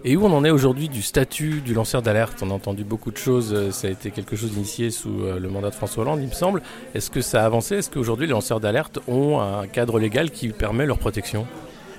Et 0.03 0.15
où 0.15 0.25
on 0.25 0.31
en 0.31 0.45
est 0.45 0.51
aujourd'hui 0.51 0.89
du 0.89 1.01
statut 1.01 1.59
du 1.61 1.73
lanceur 1.73 2.01
d'alerte? 2.01 2.41
On 2.41 2.51
a 2.51 2.53
entendu 2.53 2.83
beaucoup 2.83 3.11
de 3.11 3.17
choses, 3.17 3.71
ça 3.71 3.87
a 3.87 3.91
été 3.91 4.11
quelque 4.11 4.35
chose 4.35 4.53
initié 4.55 4.91
sous 4.91 5.09
le 5.09 5.49
mandat 5.49 5.69
de 5.69 5.75
François 5.75 6.03
Hollande, 6.03 6.21
il 6.21 6.27
me 6.27 6.33
semble. 6.33 6.61
Est-ce 6.93 7.09
que 7.09 7.19
ça 7.19 7.41
a 7.41 7.45
avancé? 7.45 7.75
Est-ce 7.75 7.89
qu'aujourd'hui 7.89 8.27
les 8.27 8.31
lanceurs 8.31 8.59
d'alerte 8.59 8.99
ont 9.07 9.39
un 9.41 9.67
cadre 9.67 9.99
légal 9.99 10.31
qui 10.31 10.49
permet 10.49 10.85
leur 10.85 10.97
protection? 10.97 11.47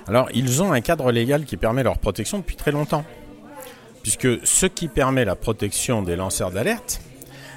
Alors, 0.07 0.27
ils 0.33 0.63
ont 0.63 0.71
un 0.71 0.81
cadre 0.81 1.11
légal 1.11 1.43
qui 1.43 1.55
permet 1.55 1.83
leur 1.83 1.99
protection 1.99 2.39
depuis 2.39 2.55
très 2.55 2.71
longtemps. 2.71 3.03
Puisque 4.03 4.45
ce 4.45 4.65
qui 4.65 4.87
permet 4.87 5.25
la 5.25 5.35
protection 5.35 6.01
des 6.01 6.15
lanceurs 6.15 6.51
d'alerte, 6.51 7.01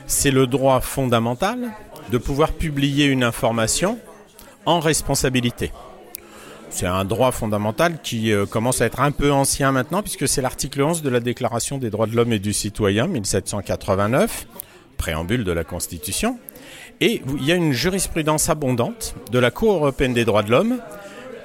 c'est 0.07 0.31
le 0.31 0.47
droit 0.47 0.81
fondamental 0.81 1.71
de 2.11 2.19
pouvoir 2.19 2.53
publier 2.53 3.07
une 3.07 3.25
information 3.25 3.99
en 4.67 4.81
responsabilité. 4.81 5.73
C'est 6.71 6.87
un 6.87 7.05
droit 7.05 7.33
fondamental 7.33 8.01
qui 8.03 8.33
euh, 8.33 8.47
commence 8.47 8.81
à 8.81 8.87
être 8.87 9.01
un 9.01 9.11
peu 9.11 9.31
ancien 9.31 9.73
maintenant, 9.73 10.03
puisque 10.03 10.27
c'est 10.27 10.41
l'article 10.41 10.83
11 10.83 11.03
de 11.03 11.11
la 11.11 11.21
Déclaration 11.21 11.77
des 11.77 11.91
droits 11.91 12.07
de 12.07 12.17
l'homme 12.17 12.33
et 12.33 12.39
du 12.39 12.55
citoyen, 12.55 13.07
1789, 13.07 14.47
préambule 14.97 15.45
de 15.45 15.53
la 15.53 15.65
Constitution. 15.65 16.39
Et 17.01 17.21
il 17.39 17.45
y 17.45 17.53
a 17.53 17.57
une 17.57 17.73
jurisprudence 17.73 18.49
abondante 18.49 19.15
de 19.31 19.39
la 19.39 19.51
Cour 19.51 19.75
européenne 19.75 20.15
des 20.15 20.25
droits 20.25 20.43
de 20.43 20.51
l'homme 20.51 20.79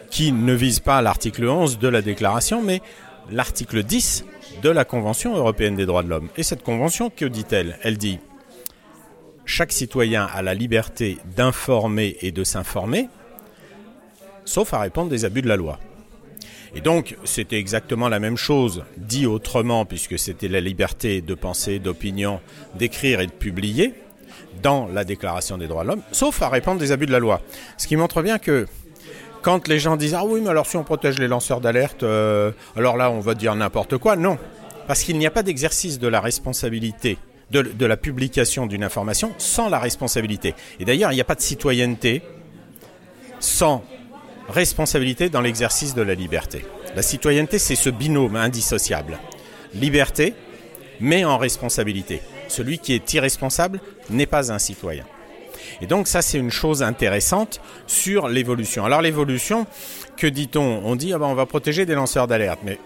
qui 0.10 0.32
ne 0.32 0.54
vise 0.54 0.80
pas 0.80 1.02
l'article 1.02 1.46
11 1.46 1.78
de 1.78 1.88
la 1.90 2.02
Déclaration, 2.02 2.62
mais 2.62 2.82
l'article 3.30 3.84
10 3.84 4.24
de 4.62 4.70
la 4.70 4.86
Convention 4.86 5.36
européenne 5.36 5.76
des 5.76 5.86
droits 5.86 6.04
de 6.04 6.10
l'homme. 6.10 6.30
Et 6.38 6.44
cette 6.44 6.64
convention, 6.64 7.10
que 7.10 7.26
dit-elle? 7.26 7.78
Elle 7.84 7.98
dit 7.98 8.20
chaque 9.46 9.72
citoyen 9.72 10.26
a 10.26 10.42
la 10.42 10.54
liberté 10.54 11.18
d'informer 11.36 12.18
et 12.22 12.32
de 12.32 12.44
s'informer, 12.44 13.08
sauf 14.44 14.74
à 14.74 14.80
répondre 14.80 15.10
des 15.10 15.24
abus 15.26 15.42
de 15.42 15.48
la 15.48 15.56
loi. 15.56 15.80
Et 16.76 16.82
donc, 16.82 17.16
c'était 17.24 17.58
exactement 17.58 18.10
la 18.10 18.20
même 18.20 18.36
chose, 18.36 18.84
dit 18.98 19.26
autrement, 19.26 19.86
puisque 19.86 20.20
c'était 20.20 20.50
la 20.50 20.60
liberté 20.60 21.22
de 21.22 21.34
penser, 21.34 21.80
d'opinion, 21.80 22.42
d'écrire 22.76 23.22
et 23.22 23.28
de 23.28 23.32
publier 23.32 23.94
dans 24.62 24.88
la 24.88 25.06
Déclaration 25.06 25.58
des 25.58 25.68
droits 25.68 25.84
de 25.84 25.90
l'homme, 25.90 26.04
sauf 26.12 26.42
à 26.42 26.50
répondre 26.50 26.80
des 26.80 26.92
abus 26.92 27.06
de 27.06 27.12
la 27.12 27.20
loi. 27.20 27.42
Ce 27.78 27.88
qui 27.88 27.96
montre 27.96 28.22
bien 28.22 28.40
que 28.40 28.68
quand 29.48 29.70
les 29.70 29.80
gens 29.80 29.96
disent 29.96 30.14
Ah 30.14 30.26
oui, 30.26 30.42
mais 30.42 30.50
alors 30.50 30.66
si 30.66 30.76
on 30.76 30.84
protège 30.84 31.20
les 31.20 31.30
lanceurs 31.30 31.62
d'alerte, 31.62 32.04
euh, 32.04 32.52
alors 32.76 32.98
là, 32.98 33.10
on 33.10 33.22
va 33.22 33.34
dire 33.34 33.56
n'importe 33.56 33.98
quoi. 33.98 34.18
Non, 34.18 34.38
parce 34.88 35.04
qu'il 35.04 35.18
n'y 35.18 35.26
a 35.26 35.32
pas 35.32 35.42
d'exercice 35.42 36.00
de 36.00 36.08
la 36.10 36.20
responsabilité 36.20 37.18
de, 37.52 37.62
de, 37.62 37.86
la 37.86 37.96
publication 37.96 38.66
d'une 38.66 38.84
information 38.84 39.32
sans 39.38 39.70
la 39.70 39.80
responsabilité. 39.80 40.54
Et 40.82 40.84
d'ailleurs, 40.84 41.14
il 41.14 41.16
n'y 41.16 41.22
a 41.22 41.24
pas 41.24 41.36
de 41.36 41.42
citoyenneté 41.42 42.24
sans 43.40 43.86
responsabilité 44.50 45.30
dans 45.30 45.40
l'exercice 45.40 45.96
de 45.96 46.02
la 46.02 46.14
liberté. 46.14 46.66
La 46.94 47.02
citoyenneté, 47.02 47.58
c'est 47.58 47.76
ce 47.76 47.90
binôme 47.90 48.36
indissociable. 48.36 49.18
Liberté, 49.74 50.34
mais 51.00 51.24
en 51.24 51.38
responsabilité. 51.38 52.22
Celui 52.50 52.80
qui 52.80 52.92
est 52.92 53.14
irresponsable 53.14 53.80
n'est 54.10 54.26
pas 54.26 54.52
un 54.52 54.60
citoyen. 54.60 55.06
Et 55.82 55.88
donc 55.88 56.08
ça, 56.08 56.22
c'est 56.22 56.38
une 56.38 56.52
chose 56.52 56.84
intéressante 56.84 57.62
sur 57.88 58.28
l'évolution. 58.28 58.86
Alors 58.86 59.02
l'évolution, 59.02 59.66
que 60.16 60.28
dit-on? 60.28 60.82
On 60.84 60.96
dit, 60.96 61.14
ah 61.14 61.20
ben, 61.20 61.28
on 61.28 61.36
va 61.36 61.46
protéger 61.46 61.86
des 61.86 61.96
lanceurs 61.96 62.28
d'alerte. 62.28 62.60
Mais 62.64 62.80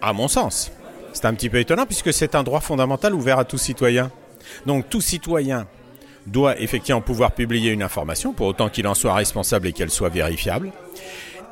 à 0.00 0.12
mon 0.12 0.28
sens, 0.28 0.72
c'est 1.12 1.24
un 1.26 1.34
petit 1.34 1.50
peu 1.50 1.58
étonnant 1.58 1.86
puisque 1.86 2.12
c'est 2.12 2.34
un 2.34 2.42
droit 2.42 2.60
fondamental 2.60 3.14
ouvert 3.14 3.38
à 3.38 3.44
tout 3.44 3.58
citoyen. 3.58 4.10
Donc 4.66 4.88
tout 4.88 5.00
citoyen 5.00 5.66
doit 6.26 6.60
effectivement 6.60 7.00
pouvoir 7.00 7.32
publier 7.32 7.72
une 7.72 7.82
information, 7.82 8.32
pour 8.32 8.46
autant 8.46 8.68
qu'il 8.68 8.86
en 8.86 8.94
soit 8.94 9.14
responsable 9.14 9.66
et 9.66 9.72
qu'elle 9.72 9.90
soit 9.90 10.08
vérifiable. 10.08 10.70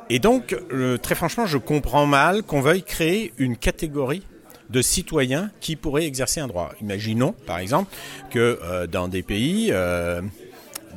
Et 0.09 0.19
donc, 0.19 0.55
très 1.01 1.15
franchement, 1.15 1.45
je 1.45 1.57
comprends 1.57 2.05
mal 2.05 2.43
qu'on 2.43 2.61
veuille 2.61 2.83
créer 2.83 3.33
une 3.37 3.57
catégorie 3.57 4.23
de 4.71 4.81
citoyens 4.81 5.51
qui 5.59 5.75
pourraient 5.75 6.05
exercer 6.05 6.39
un 6.39 6.47
droit. 6.47 6.71
Imaginons, 6.81 7.33
par 7.45 7.59
exemple, 7.59 7.93
que 8.29 8.59
euh, 8.63 8.87
dans 8.87 9.07
des 9.07 9.21
pays, 9.21 9.69
euh, 9.71 10.21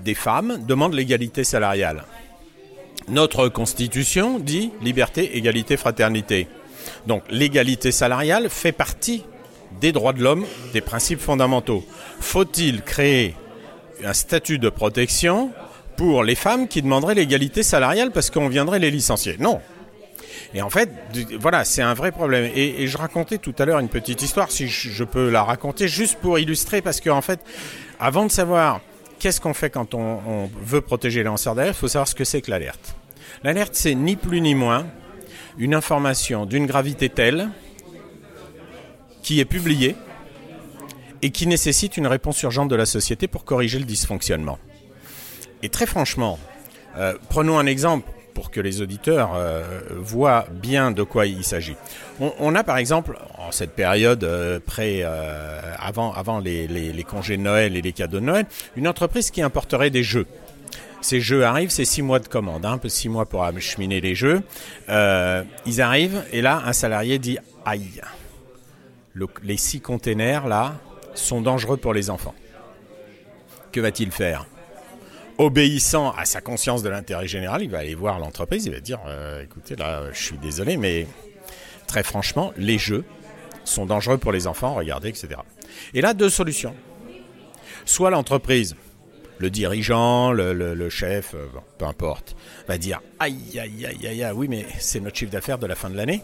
des 0.05 0.15
femmes 0.15 0.65
demandent 0.67 0.95
l'égalité 0.95 1.45
salariale. 1.45 2.05
Notre 3.09 3.49
Constitution 3.49 4.39
dit 4.39 4.71
liberté, 4.81 5.37
égalité, 5.37 5.77
fraternité. 5.77 6.49
Donc 7.07 7.23
l'égalité 7.31 7.93
salariale 7.93 8.49
fait 8.49 8.73
partie 8.73 9.25
des 9.81 9.93
droits 9.93 10.13
de 10.13 10.23
l'homme, 10.23 10.45
des 10.73 10.81
principes 10.81 11.21
fondamentaux. 11.21 11.85
Faut-il 12.21 12.83
créer 12.83 13.35
un 14.05 14.13
statut 14.13 14.59
de 14.59 14.69
protection 14.69 15.51
pour 15.97 16.25
les 16.25 16.35
femmes 16.35 16.69
qui 16.69 16.83
demanderaient 16.83 17.15
l'égalité 17.15 17.63
salariale 17.63 18.11
parce 18.11 18.31
qu'on 18.31 18.49
viendrait 18.49 18.79
les 18.79 18.91
licencier? 18.91 19.37
Non. 19.39 19.61
Et 20.55 20.63
en 20.63 20.71
fait, 20.71 20.91
voilà, 21.39 21.65
c'est 21.65 21.83
un 21.83 21.95
vrai 21.95 22.13
problème. 22.13 22.51
Et, 22.55 22.87
je 22.87 22.99
racontais 22.99 23.39
tout 23.39 23.55
à 23.59 23.65
l'heure 23.65 23.79
une 23.79 23.89
petite 23.89 24.23
histoire, 24.23 24.51
si 24.51 24.69
je, 24.69 25.05
peux 25.05 25.31
la 25.31 25.43
raconter, 25.43 25.89
juste 25.89 26.19
pour 26.21 26.39
illustrer, 26.39 26.83
parce 26.83 27.01
qu'en 27.01 27.19
en 27.19 27.23
fait, 27.23 27.41
avant 27.99 28.27
de 28.27 28.31
savoir 28.31 28.81
qu'est-ce 29.19 29.41
qu'on 29.41 29.55
fait 29.55 29.71
quand 29.71 29.95
on, 29.95 30.21
on, 30.27 30.51
veut 30.63 30.81
protéger 30.81 31.21
les 31.21 31.25
lanceurs 31.25 31.55
d'alerte, 31.55 31.77
il 31.77 31.81
faut 31.81 31.89
savoir 31.89 32.09
ce 32.09 32.15
que 32.15 32.25
c'est 32.25 32.43
que 32.43 32.51
l'alerte. 32.51 32.97
L'alerte, 33.43 33.75
c'est 33.75 33.95
ni 33.95 34.17
plus 34.17 34.41
ni 34.41 34.55
moins 34.55 34.87
une 35.59 35.75
information 35.75 36.47
d'une 36.47 36.67
gravité 36.67 37.09
telle 37.09 37.49
qui 39.23 39.41
est 39.41 39.45
publiée 39.45 39.97
et 41.23 41.31
qui 41.31 41.47
nécessite 41.47 41.97
une 41.97 42.07
réponse 42.07 42.43
urgente 42.43 42.69
de 42.69 42.77
la 42.77 42.87
société 42.87 43.29
pour 43.29 43.45
corriger 43.45 43.79
le 43.79 43.87
dysfonctionnement. 43.87 44.59
Et 45.63 45.71
très 45.71 45.87
franchement, 45.87 46.39
euh, 46.97 47.15
prenons 47.31 47.59
un 47.59 47.67
exemple 47.67 48.11
pour 48.35 48.51
que 48.51 48.61
les 48.61 48.83
auditeurs 48.83 49.33
euh, 49.35 49.63
voient 49.97 50.47
bien 50.51 50.91
de 50.91 51.03
quoi 51.03 51.27
il 51.27 51.45
s'agit. 51.45 51.77
On, 52.21 52.55
a 52.55 52.65
par 52.65 52.79
exemple, 52.79 53.19
en 53.39 53.53
cette 53.53 53.73
période 53.73 54.25
euh, 54.25 54.61
près, 54.65 55.05
avant, 55.79 56.13
avant 56.13 56.41
les, 56.41 57.07
congés 57.09 57.37
de 57.37 57.43
Noël 57.43 57.77
et 57.77 57.83
les 57.83 57.93
cadeaux 57.93 58.21
de 58.21 58.25
Noël, 58.25 58.47
une 58.77 58.89
entreprise 58.89 59.31
qui 59.31 59.43
importerait 59.43 59.91
des 59.91 60.03
jeux 60.03 60.27
ces 61.05 61.21
jeux 61.21 61.45
arrivent, 61.45 61.71
c'est 61.71 61.85
six 61.85 62.01
mois 62.01 62.19
de 62.19 62.29
commande, 62.29 62.65
un 62.65 62.79
peu 62.79 62.89
six 62.89 63.11
mois 63.11 63.27
pour 63.27 63.45
acheminer 63.45 64.01
les 64.01 64.15
jeux. 64.15 64.43
Euh, 64.89 65.45
ils 65.67 65.83
arrivent 65.83 66.25
et 66.33 66.41
là, 66.41 66.63
un 66.65 66.73
salarié 66.73 67.19
dit 67.19 67.37
aïe, 67.67 68.01
les 69.43 69.57
six 69.59 69.83
containers 69.83 70.49
là 70.49 70.77
sont 71.15 71.43
dangereux 71.43 71.77
pour 71.77 71.93
les 71.93 72.09
enfants. 72.09 72.35
Que 73.71 73.81
va-t-il 73.81 74.13
faire? 74.13 74.47
Obéissant 75.39 76.13
à 76.13 76.25
sa 76.25 76.41
conscience 76.41 76.83
de 76.83 76.89
l'intérêt 76.89 77.27
général, 77.27 77.63
il 77.63 77.71
va 77.71 77.79
aller 77.79 77.97
voir 77.97 78.21
l'entreprise, 78.21 78.67
il 78.67 78.73
va 78.73 78.81
dire 78.81 79.01
euh, 79.07 79.43
écoutez 79.43 79.75
là, 79.75 80.05
je 80.13 80.23
suis 80.23 80.39
désolé, 80.39 80.77
mais 80.77 81.09
très 81.89 82.05
franchement, 82.05 82.53
les 82.57 82.79
jeux 82.79 83.05
sont 83.65 83.85
dangereux 83.85 84.19
pour 84.19 84.31
les 84.31 84.47
enfants, 84.47 84.75
regardez, 84.75 85.09
etc. 85.09 85.29
Et 85.93 86.01
là, 86.01 86.15
deux 86.15 86.29
solutions. 86.29 86.75
Soit 87.85 88.11
l'entreprise 88.11 88.77
le 89.39 89.51
dirigeant, 89.51 90.31
le, 90.33 90.89
chef, 90.89 91.35
euh, 91.35 91.47
peu 91.79 91.85
importe, 91.85 92.37
va 92.69 92.79
dire 92.79 93.01
aïe, 93.19 93.59
aïe, 93.59 93.87
aïe, 93.87 94.07
aïe, 94.07 94.23
aïe, 94.25 94.33
oui, 94.35 94.47
mais 94.49 94.65
c'est 94.79 95.01
notre 95.01 95.17
chiffre 95.17 95.33
d'affaires 95.33 95.59
de 95.59 95.67
la 95.67 95.75
fin 95.75 95.91
de 95.91 95.97
l'année. 95.97 96.23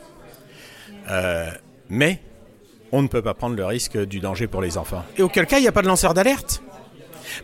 Euh, 1.11 1.51
mais 1.89 2.21
on 2.93 3.03
ne 3.03 3.09
peut 3.09 3.23
pas 3.23 3.35
prendre 3.35 3.57
le 3.57 3.65
risque 3.65 3.99
du 3.99 4.21
danger 4.21 4.47
pour 4.47 4.63
les 4.63 4.79
enfants. 4.79 5.05
Et 5.17 5.23
auquel 5.23 5.47
cas, 5.47 5.59
il 5.59 5.63
n'y 5.63 5.69
a 5.69 5.73
pas 5.73 5.83
de 5.83 5.89
lanceur 5.89 6.15
d'alerte. 6.15 6.63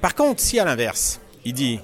Par 0.01 0.15
contre, 0.15 0.41
si 0.41 0.59
à 0.59 0.65
l'inverse, 0.65 1.21
il 1.47 1.53
dit 1.53 1.79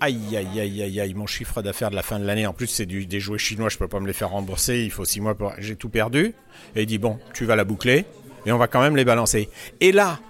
aïe, 0.00 0.36
aïe, 0.36 0.60
aïe, 0.60 0.82
aïe, 0.82 1.00
aïe, 1.00 1.14
mon 1.14 1.26
chiffre 1.26 1.60
d'affaires 1.60 1.90
de 1.90 1.96
la 1.96 2.04
fin 2.04 2.20
de 2.20 2.24
l'année, 2.24 2.46
en 2.46 2.52
plus 2.52 2.68
c'est 2.68 2.86
des 2.86 3.20
jouets 3.20 3.36
chinois, 3.36 3.68
je 3.68 3.74
ne 3.74 3.80
peux 3.80 3.88
pas 3.88 3.98
me 3.98 4.06
les 4.06 4.12
faire 4.12 4.30
rembourser, 4.30 4.84
il 4.84 4.92
faut 4.92 5.04
six 5.04 5.20
mois 5.20 5.34
pour. 5.34 5.52
J'ai 5.58 5.74
tout 5.74 5.88
perdu. 5.88 6.34
Et 6.76 6.82
il 6.82 6.86
dit 6.86 6.98
bon, 6.98 7.18
tu 7.34 7.44
vas 7.46 7.56
la 7.56 7.64
boucler, 7.64 8.04
mais 8.46 8.52
on 8.52 8.58
va 8.58 8.68
quand 8.68 8.80
même 8.80 8.94
les 8.94 9.04
balancer. 9.04 9.48
Et 9.80 9.90
là, 9.90 10.20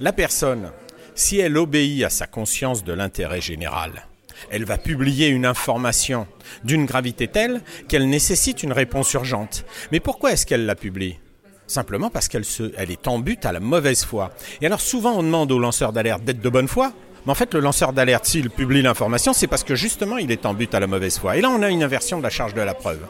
la 0.00 0.12
personne 0.12 0.70
si 1.14 1.38
elle 1.38 1.56
obéit 1.56 2.04
à 2.04 2.10
sa 2.10 2.26
conscience 2.26 2.84
de 2.84 2.92
l'intérêt 2.92 3.40
général, 3.40 4.06
elle 4.50 4.64
va 4.64 4.78
publier 4.78 5.28
une 5.28 5.44
information 5.44 6.26
d'une 6.64 6.86
gravité 6.86 7.28
telle 7.28 7.60
qu'elle 7.88 8.08
nécessite 8.08 8.62
une 8.62 8.72
réponse 8.72 9.12
urgente. 9.12 9.64
Mais 9.92 10.00
pourquoi 10.00 10.32
est-ce 10.32 10.46
qu'elle 10.46 10.66
la 10.66 10.74
publie? 10.74 11.18
Simplement 11.66 12.10
parce 12.10 12.28
qu'elle 12.28 12.44
elle 12.76 12.90
est 12.90 13.06
en 13.06 13.18
but 13.18 13.44
à 13.46 13.52
la 13.52 13.60
mauvaise 13.60 14.04
foi. 14.04 14.32
Et 14.60 14.66
alors 14.66 14.80
souvent 14.80 15.12
on 15.12 15.22
demande 15.22 15.52
au 15.52 15.58
lanceur 15.58 15.92
d'alerte 15.92 16.24
d'être 16.24 16.40
de 16.40 16.48
bonne 16.48 16.68
foi, 16.68 16.92
mais 17.24 17.32
en 17.32 17.34
fait 17.34 17.54
le 17.54 17.60
lanceur 17.60 17.92
d'alerte 17.92 18.26
s'il 18.26 18.50
publie 18.50 18.82
l'information, 18.82 19.32
c'est 19.32 19.46
parce 19.46 19.64
que 19.64 19.74
justement 19.74 20.18
il 20.18 20.30
est 20.30 20.46
en 20.46 20.54
but 20.54 20.74
à 20.74 20.80
la 20.80 20.86
mauvaise 20.86 21.18
foi. 21.18 21.36
Et 21.36 21.40
là 21.40 21.50
on 21.50 21.62
a 21.62 21.70
une 21.70 21.82
inversion 21.82 22.18
de 22.18 22.22
la 22.22 22.30
charge 22.30 22.54
de 22.54 22.60
la 22.60 22.74
preuve. 22.74 23.00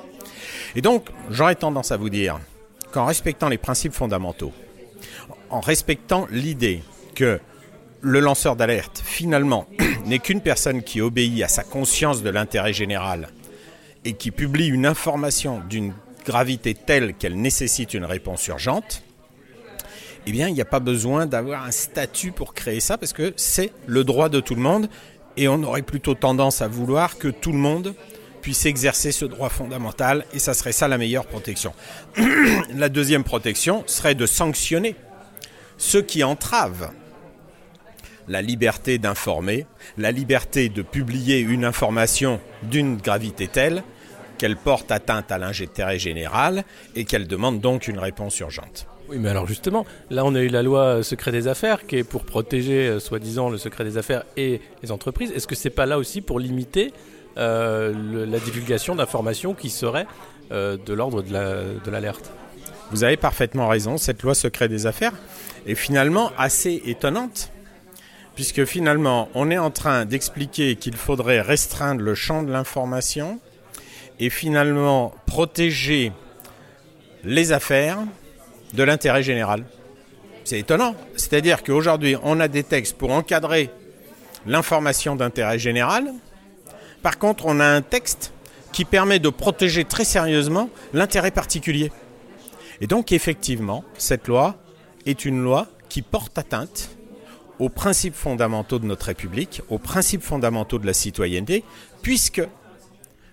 Et 0.77 0.83
donc 0.83 1.09
j'aurais 1.31 1.55
tendance 1.55 1.93
à 1.93 1.97
vous 1.97 2.11
dire 2.11 2.39
qu'en 2.93 3.07
respectant 3.07 3.49
les 3.49 3.59
principes 3.59 3.93
fondamentaux, 3.93 4.53
en 5.51 5.61
respectant 5.61 6.27
l'idée 6.31 6.83
que 7.15 7.41
le 8.03 8.21
lanceur 8.21 8.57
d'alerte, 8.57 9.03
finalement, 9.05 9.67
n'est 10.07 10.19
qu'une 10.19 10.41
personne 10.41 10.83
qui 10.83 11.01
obéit 11.01 11.43
à 11.43 11.49
sa 11.49 11.63
conscience 11.63 12.23
de 12.23 12.31
l'intérêt 12.31 12.73
général 12.73 13.29
et 14.05 14.15
qui 14.15 14.31
publie 14.31 14.69
une 14.69 14.87
information 14.87 15.61
d'une 15.69 15.93
gravité 16.25 16.75
telle 16.75 17.15
qu'elle 17.15 17.41
nécessite 17.41 17.95
une 17.95 18.05
réponse 18.05 18.47
urgente, 18.47 19.03
eh 20.27 20.33
bien, 20.33 20.49
il 20.49 20.55
n'y 20.55 20.61
a 20.61 20.67
pas 20.67 20.81
besoin 20.81 21.27
d'avoir 21.27 21.65
un 21.65 21.71
statut 21.71 22.33
pour 22.33 22.55
créer 22.55 22.81
ça 22.81 22.99
parce 22.99 23.13
que 23.13 23.33
c'est 23.37 23.73
le 23.87 24.05
droit 24.05 24.29
de 24.29 24.41
tout 24.41 24.55
le 24.55 24.61
monde 24.61 24.89
et 25.37 25.49
on 25.49 25.63
aurait 25.63 25.83
plutôt 25.83 26.15
tendance 26.15 26.61
à 26.63 26.69
vouloir 26.69 27.19
que 27.19 27.29
tout 27.29 27.53
le 27.53 27.59
monde 27.59 27.95
puisse 28.43 28.67
exercer 28.67 29.13
ce 29.13 29.25
droit 29.25 29.49
fondamental 29.49 30.25
et 30.33 30.39
ça 30.39 30.55
serait 30.55 30.73
ça 30.73 30.89
la 30.89 30.99
meilleure 30.99 31.27
protection. 31.27 31.73
la 32.75 32.89
deuxième 32.89 33.25
protection 33.25 33.85
serait 33.87 34.15
de 34.15 34.27
sanctionner 34.27 34.97
ceux 35.79 36.03
qui 36.03 36.23
entravent 36.25 36.91
la 38.29 38.43
liberté 38.43 38.99
d'informer, 38.99 39.67
la 39.99 40.13
liberté 40.13 40.69
de 40.69 40.83
publier 40.83 41.41
une 41.41 41.65
information 41.65 42.41
d'une 42.63 42.97
gravité 42.97 43.49
telle 43.49 43.83
qu'elle 44.39 44.57
porte 44.57 44.91
atteinte 44.91 45.33
à 45.33 45.39
l'intérêt 45.39 45.99
général 45.99 46.65
et 46.95 47.05
qu'elle 47.05 47.27
demande 47.27 47.61
donc 47.61 47.89
une 47.89 47.99
réponse 47.99 48.39
urgente. 48.41 48.87
Oui, 49.11 49.19
mais 49.19 49.29
alors 49.29 49.49
justement, 49.49 49.87
là 50.09 50.25
on 50.25 50.37
a 50.37 50.41
eu 50.41 50.47
la 50.47 50.63
loi 50.63 50.83
euh, 50.83 51.03
secret 51.03 51.33
des 51.33 51.49
affaires 51.49 51.85
qui 51.85 51.97
est 51.97 52.05
pour 52.05 52.23
protéger 52.23 52.87
euh, 52.87 53.01
soi-disant 53.01 53.51
le 53.51 53.59
secret 53.59 53.83
des 53.83 53.99
affaires 53.99 54.23
et 54.37 54.61
les 54.85 54.93
entreprises. 54.93 55.33
Est-ce 55.33 55.49
que 55.49 55.57
c'est 55.57 55.69
pas 55.69 55.85
là 55.85 55.99
aussi 55.99 56.21
pour 56.21 56.39
limiter 56.39 56.93
euh, 57.37 57.93
la 58.25 58.39
divulgation 58.39 58.95
d'informations 58.95 59.53
qui 59.53 59.69
seraient 59.69 60.07
de 60.51 60.93
l'ordre 60.93 61.23
de 61.23 61.91
l'alerte? 61.91 62.31
Vous 62.93 63.03
avez 63.03 63.17
parfaitement 63.17 63.67
raison, 63.67 63.99
cette 63.99 64.23
loi 64.23 64.35
secret 64.35 64.69
des 64.69 64.87
affaires 64.87 65.13
est 65.67 65.75
finalement 65.75 66.31
assez 66.39 66.81
étonnante, 66.87 67.51
puisque 68.37 68.65
finalement 68.65 69.29
on 69.35 69.51
est 69.51 69.59
en 69.59 69.73
train 69.73 70.05
d'expliquer 70.05 70.77
qu'il 70.77 70.95
faudrait 70.95 71.41
restreindre 71.41 72.03
le 72.03 72.15
champ 72.15 72.45
de 72.45 72.53
l'information 72.53 73.41
et 74.21 74.31
finalement 74.31 75.13
protéger 75.27 76.13
les 77.25 77.51
affaires 77.51 77.99
de 78.75 78.83
l'intérêt 78.83 79.23
général. 79.23 79.65
C'est 80.45 80.59
étonnant. 80.59 80.95
C'est-à-dire 81.17 81.63
qu'aujourd'hui 81.63 82.17
on 82.23 82.41
a 82.41 82.49
des 82.49 82.63
textes 82.63 82.97
pour 82.97 83.13
encadrer 83.13 83.71
l'information 84.47 85.17
d'intérêt 85.17 85.59
général. 85.59 86.13
Par 87.03 87.19
contre, 87.19 87.47
on 87.47 87.61
a 87.61 87.67
un 87.67 87.83
texte 87.83 88.33
qui 88.73 88.85
permet 88.85 89.19
de 89.19 89.29
protéger 89.29 89.85
très 89.85 90.05
sérieusement 90.05 90.71
l'intérêt 90.93 91.31
particulier. 91.31 91.91
Et 92.81 92.87
donc 92.87 93.13
effectivement, 93.13 93.85
cette 93.99 94.29
loi 94.29 94.57
est 95.07 95.25
une 95.25 95.43
loi 95.43 95.67
qui 95.89 96.03
porte 96.03 96.39
atteinte 96.39 96.91
aux 97.59 97.69
principes 97.69 98.15
fondamentaux 98.15 98.79
de 98.79 98.87
notre 98.87 99.07
République, 99.07 99.61
aux 99.69 99.79
principes 99.79 100.23
fondamentaux 100.23 100.79
de 100.79 100.87
la 100.87 100.95
citoyenneté, 100.95 101.63
puisque 102.01 102.43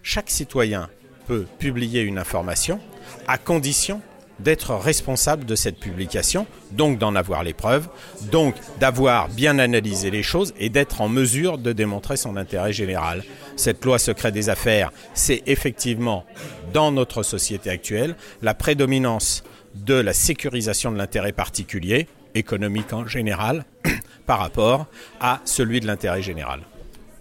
chaque 0.03 0.29
citoyen 0.29 0.89
peut 1.27 1.45
publier 1.59 2.01
une 2.01 2.17
information 2.17 2.79
à 3.27 3.37
condition 3.37 4.01
d'être 4.39 4.75
responsable 4.75 5.45
de 5.45 5.55
cette 5.55 5.79
publication, 5.79 6.45
donc 6.71 6.99
d'en 6.99 7.15
avoir 7.15 7.43
les 7.43 7.53
preuves, 7.53 7.87
donc 8.31 8.55
d'avoir 8.79 9.29
bien 9.29 9.59
analysé 9.59 10.11
les 10.11 10.23
choses 10.23 10.53
et 10.59 10.69
d'être 10.69 11.01
en 11.01 11.09
mesure 11.09 11.57
de 11.57 11.73
démontrer 11.73 12.17
son 12.17 12.37
intérêt 12.37 12.73
général. 12.73 13.23
Cette 13.55 13.83
loi 13.83 13.99
secret 13.99 14.31
des 14.31 14.49
affaires, 14.49 14.91
c'est 15.13 15.43
effectivement, 15.45 16.25
dans 16.73 16.91
notre 16.91 17.23
société 17.23 17.69
actuelle, 17.69 18.15
la 18.41 18.53
prédominance 18.53 19.43
de 19.75 19.95
la 19.95 20.13
sécurisation 20.13 20.91
de 20.91 20.97
l'intérêt 20.97 21.31
particulier, 21.31 22.07
économique 22.35 22.93
en 22.93 23.07
général, 23.07 23.65
par 24.25 24.39
rapport 24.39 24.87
à 25.19 25.41
celui 25.45 25.79
de 25.79 25.87
l'intérêt 25.87 26.21
général. 26.21 26.61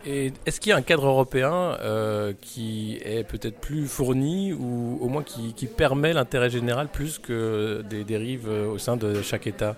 Et 0.09 0.33
est-ce 0.47 0.61
qu'il 0.61 0.71
y 0.71 0.73
a 0.73 0.77
un 0.77 0.83
cadre 0.83 1.07
européen 1.07 1.77
euh, 1.81 2.33
qui 2.41 3.01
est 3.05 3.25
peut-être 3.25 3.59
plus 3.59 3.87
fourni 3.87 4.53
ou 4.53 4.99
au 5.01 5.09
moins 5.09 5.25
qui, 5.25 5.67
permet 5.67 6.13
l'intérêt 6.13 6.49
général 6.49 6.87
plus 6.87 7.19
que 7.19 7.83
des 7.91 8.05
dérives 8.05 8.47
euh, 8.49 8.69
au 8.69 8.79
sein 8.79 8.97
de 8.97 9.21
chaque 9.23 9.49
État? 9.49 9.75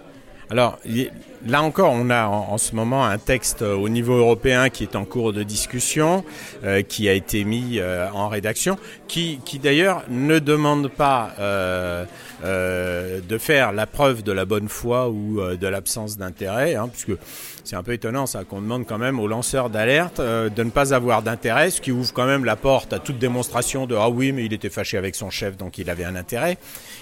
Alors, 0.51 0.79
là 1.47 1.63
encore, 1.63 1.93
on 1.93 2.11
a 2.11 2.27
en, 2.27 2.59
ce 2.59 2.75
moment 2.75 3.05
un 3.07 3.17
texte 3.17 3.63
euh, 3.63 3.75
au 3.75 3.89
niveau 3.89 4.15
européen 4.17 4.69
qui 4.69 4.83
est 4.83 4.97
en 4.97 5.07
cours 5.07 5.33
de 5.33 5.43
discussion, 5.43 6.25
qui 6.89 7.09
a 7.09 7.15
été 7.15 7.45
mis 7.45 7.81
en 8.13 8.29
rédaction, 8.29 8.77
qui, 9.07 9.41
d'ailleurs 9.63 10.05
ne 10.11 10.39
demande 10.39 10.89
pas 10.89 11.35
euh, 12.45 13.21
de 13.21 13.39
faire 13.39 13.73
la 13.73 13.87
preuve 13.87 14.23
de 14.23 14.33
la 14.33 14.45
bonne 14.45 14.69
foi 14.69 15.09
ou 15.09 15.41
euh, 15.41 15.57
de 15.57 15.67
l'absence 15.67 16.17
d'intérêt, 16.17 16.75
hein, 16.75 16.89
puisque 16.89 17.19
c'est 17.69 17.77
un 17.77 17.83
peu 17.83 17.93
étonnant 17.93 18.25
ça 18.25 18.45
qu'on 18.45 18.63
demande 18.63 18.87
quand 18.87 18.97
même 18.97 19.21
aux 19.21 19.27
lanceurs 19.27 19.69
d'alerte 19.69 20.21
euh, 20.21 20.49
de 20.49 20.63
ne 20.63 20.71
pas 20.71 20.95
avoir 20.95 21.23
d'intérêt, 21.23 21.69
ce 21.69 21.83
qui 21.83 21.93
ouvre 21.93 22.15
quand 22.15 22.25
même 22.25 22.47
la 22.47 22.57
porte 22.57 22.95
à 22.95 22.99
toute 22.99 23.19
démonstration 23.19 23.87
de 23.87 23.95
ah 23.95 24.09
oui 24.09 24.33
mais 24.33 24.47
il 24.47 24.55
était 24.55 24.71
fâché 24.71 24.97
avec 24.97 25.15
son 25.15 25.29
chef 25.29 25.59
donc 25.59 25.77
il 25.77 25.91
avait 25.91 26.05
un 26.05 26.17
intérêt. 26.17 26.57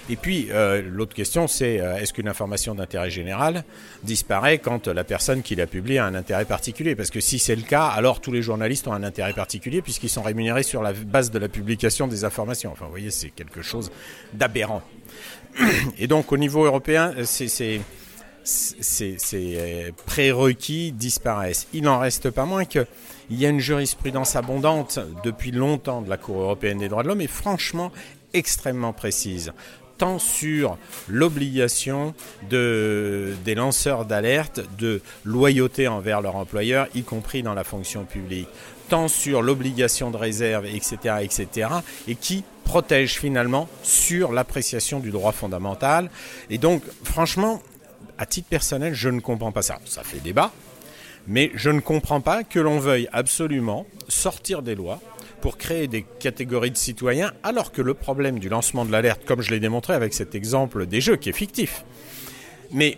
Et 0.09 0.17
puis 0.17 0.49
euh, 0.51 0.81
l'autre 0.85 1.15
question 1.15 1.47
c'est 1.47 1.79
euh, 1.79 1.95
est-ce 1.95 2.11
qu'une 2.11 2.27
information 2.27 2.75
d'intérêt 2.75 3.09
général 3.09 3.63
disparaît 4.03 4.57
quand 4.57 4.89
la 4.89 5.05
personne 5.05 5.41
qui 5.41 5.55
l'a 5.55 5.67
publiée 5.67 5.99
a 5.99 6.05
un 6.05 6.15
intérêt 6.15 6.43
particulier? 6.43 6.97
Parce 6.97 7.11
que 7.11 7.21
si 7.21 7.39
c'est 7.39 7.55
le 7.55 7.61
cas, 7.61 7.85
alors 7.85 8.19
tous 8.19 8.33
les 8.33 8.41
journalistes 8.41 8.89
ont 8.89 8.93
un 8.93 9.03
intérêt 9.03 9.31
particulier 9.31 9.81
puisqu'ils 9.81 10.09
sont 10.09 10.21
rémunérés 10.21 10.63
sur 10.63 10.83
la 10.83 10.91
base 10.91 11.31
de 11.31 11.39
la 11.39 11.47
publication 11.47 12.09
des 12.09 12.25
informations. 12.25 12.73
Enfin 12.73 12.83
vous 12.83 12.91
voyez 12.91 13.11
c'est 13.11 13.29
quelque 13.29 13.61
chose 13.61 13.89
d'aberrant. 14.33 14.83
Et 15.97 16.07
donc 16.07 16.31
au 16.31 16.37
niveau 16.37 16.65
européen 16.65 17.13
ces, 17.23 17.81
euh, 19.33 19.91
prérequis 20.05 20.91
disparaissent. 20.91 21.67
Il 21.73 21.83
n'en 21.83 21.99
reste 21.99 22.29
pas 22.29 22.45
moins 22.45 22.65
qu'il 22.65 22.85
y 23.31 23.45
a 23.45 23.49
une 23.49 23.59
jurisprudence 23.59 24.35
abondante 24.35 24.99
depuis 25.23 25.51
longtemps 25.51 26.01
de 26.01 26.09
la 26.09 26.17
Cour 26.17 26.41
européenne 26.41 26.77
des 26.77 26.89
droits 26.89 27.03
de 27.03 27.09
l'homme 27.09 27.21
et 27.21 27.27
franchement 27.27 27.91
extrêmement 28.33 28.93
précise 28.93 29.51
tant 29.97 30.19
sur 30.19 30.77
l'obligation 31.07 32.13
de, 32.49 33.33
des 33.43 33.55
lanceurs 33.55 34.05
d'alerte 34.05 34.61
de 34.77 35.01
loyauté 35.25 35.87
envers 35.87 36.21
leur 36.21 36.35
employeur, 36.35 36.87
y 36.95 37.03
compris 37.03 37.43
dans 37.43 37.53
la 37.53 37.63
fonction 37.63 38.05
publique, 38.05 38.47
tant 38.89 39.07
sur 39.07 39.41
l'obligation 39.41 40.11
de 40.11 40.17
réserve, 40.17 40.65
etc., 40.65 41.15
etc., 41.21 41.69
et 42.07 42.15
qui 42.15 42.43
protège 42.63 43.19
finalement 43.19 43.69
sur 43.83 44.31
l'appréciation 44.31 44.99
du 44.99 45.11
droit 45.11 45.31
fondamental. 45.31 46.09
Et 46.49 46.57
donc, 46.57 46.83
franchement, 47.03 47.61
à 48.17 48.25
titre 48.25 48.49
personnel, 48.49 48.93
je 48.93 49.09
ne 49.09 49.19
comprends 49.19 49.51
pas 49.51 49.61
ça. 49.61 49.79
Ça 49.85 50.03
fait 50.03 50.19
débat, 50.19 50.51
mais 51.27 51.51
je 51.55 51.69
ne 51.69 51.79
comprends 51.79 52.21
pas 52.21 52.43
que 52.43 52.59
l'on 52.59 52.79
veuille 52.79 53.07
absolument 53.13 53.85
sortir 54.07 54.61
des 54.61 54.75
lois 54.75 54.99
pour 55.41 55.57
créer 55.57 55.87
des 55.87 56.03
catégories 56.19 56.71
de 56.71 56.77
citoyens, 56.77 57.31
alors 57.43 57.71
que 57.71 57.81
le 57.81 57.93
problème 57.93 58.39
du 58.39 58.49
lancement 58.49 58.85
de 58.85 58.91
l'alerte, 58.91 59.21
comme 59.25 59.41
je 59.41 59.51
l'ai 59.51 59.59
démontré 59.59 59.93
avec 59.93 60.13
cet 60.13 60.35
exemple 60.35 60.87
des 60.87 60.99
jeux 60.99 61.15
qui 61.15 61.29
est 61.29 61.33
fictif, 61.33 61.85
mais 62.71 62.97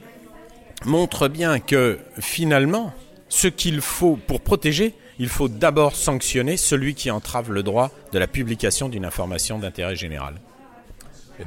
montre 0.86 1.28
bien 1.28 1.60
que 1.60 2.00
finalement, 2.20 2.94
ce 3.28 3.48
qu'il 3.48 3.82
faut 3.82 4.16
pour 4.16 4.42
protéger, 4.42 4.96
il 5.20 5.28
faut 5.28 5.50
d'abord 5.50 5.96
sanctionner 5.96 6.58
celui 6.58 6.96
qui 6.96 7.12
entrave 7.12 7.52
le 7.52 7.62
droit 7.62 7.92
de 8.14 8.20
la 8.20 8.28
publication 8.28 8.90
d'une 8.90 9.06
information 9.06 9.60
d'intérêt 9.60 9.96
général. 9.96 10.36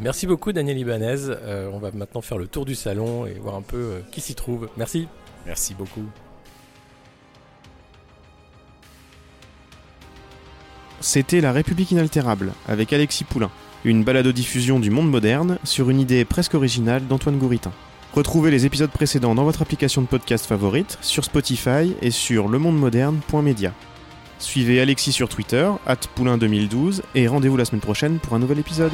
Merci 0.00 0.26
beaucoup 0.26 0.52
Daniel 0.52 0.78
Ibanez. 0.78 1.16
Euh, 1.28 1.70
on 1.72 1.78
va 1.78 1.90
maintenant 1.90 2.22
faire 2.22 2.38
le 2.38 2.46
tour 2.46 2.64
du 2.64 2.74
salon 2.74 3.26
et 3.26 3.34
voir 3.34 3.56
un 3.56 3.62
peu 3.62 3.76
euh, 3.76 4.00
qui 4.10 4.20
s'y 4.20 4.34
trouve. 4.34 4.68
Merci. 4.76 5.08
Merci 5.46 5.74
beaucoup. 5.74 6.04
C'était 11.00 11.40
La 11.40 11.52
République 11.52 11.90
inaltérable 11.90 12.52
avec 12.68 12.92
Alexis 12.92 13.24
Poulain, 13.24 13.50
une 13.84 14.04
balado-diffusion 14.04 14.78
du 14.78 14.90
monde 14.90 15.10
moderne 15.10 15.58
sur 15.64 15.90
une 15.90 15.98
idée 16.00 16.24
presque 16.24 16.54
originale 16.54 17.06
d'Antoine 17.06 17.38
Gouritin. 17.38 17.72
Retrouvez 18.14 18.50
les 18.50 18.66
épisodes 18.66 18.90
précédents 18.90 19.34
dans 19.34 19.44
votre 19.44 19.62
application 19.62 20.02
de 20.02 20.06
podcast 20.06 20.44
favorite, 20.44 20.98
sur 21.00 21.24
Spotify 21.24 21.94
et 22.02 22.10
sur 22.10 22.46
lemondemoderne.media. 22.46 23.72
Suivez 24.38 24.82
Alexis 24.82 25.12
sur 25.12 25.30
Twitter, 25.30 25.70
poulain2012, 26.18 27.00
et 27.14 27.26
rendez-vous 27.26 27.56
la 27.56 27.64
semaine 27.64 27.80
prochaine 27.80 28.18
pour 28.18 28.34
un 28.34 28.38
nouvel 28.38 28.58
épisode. 28.58 28.92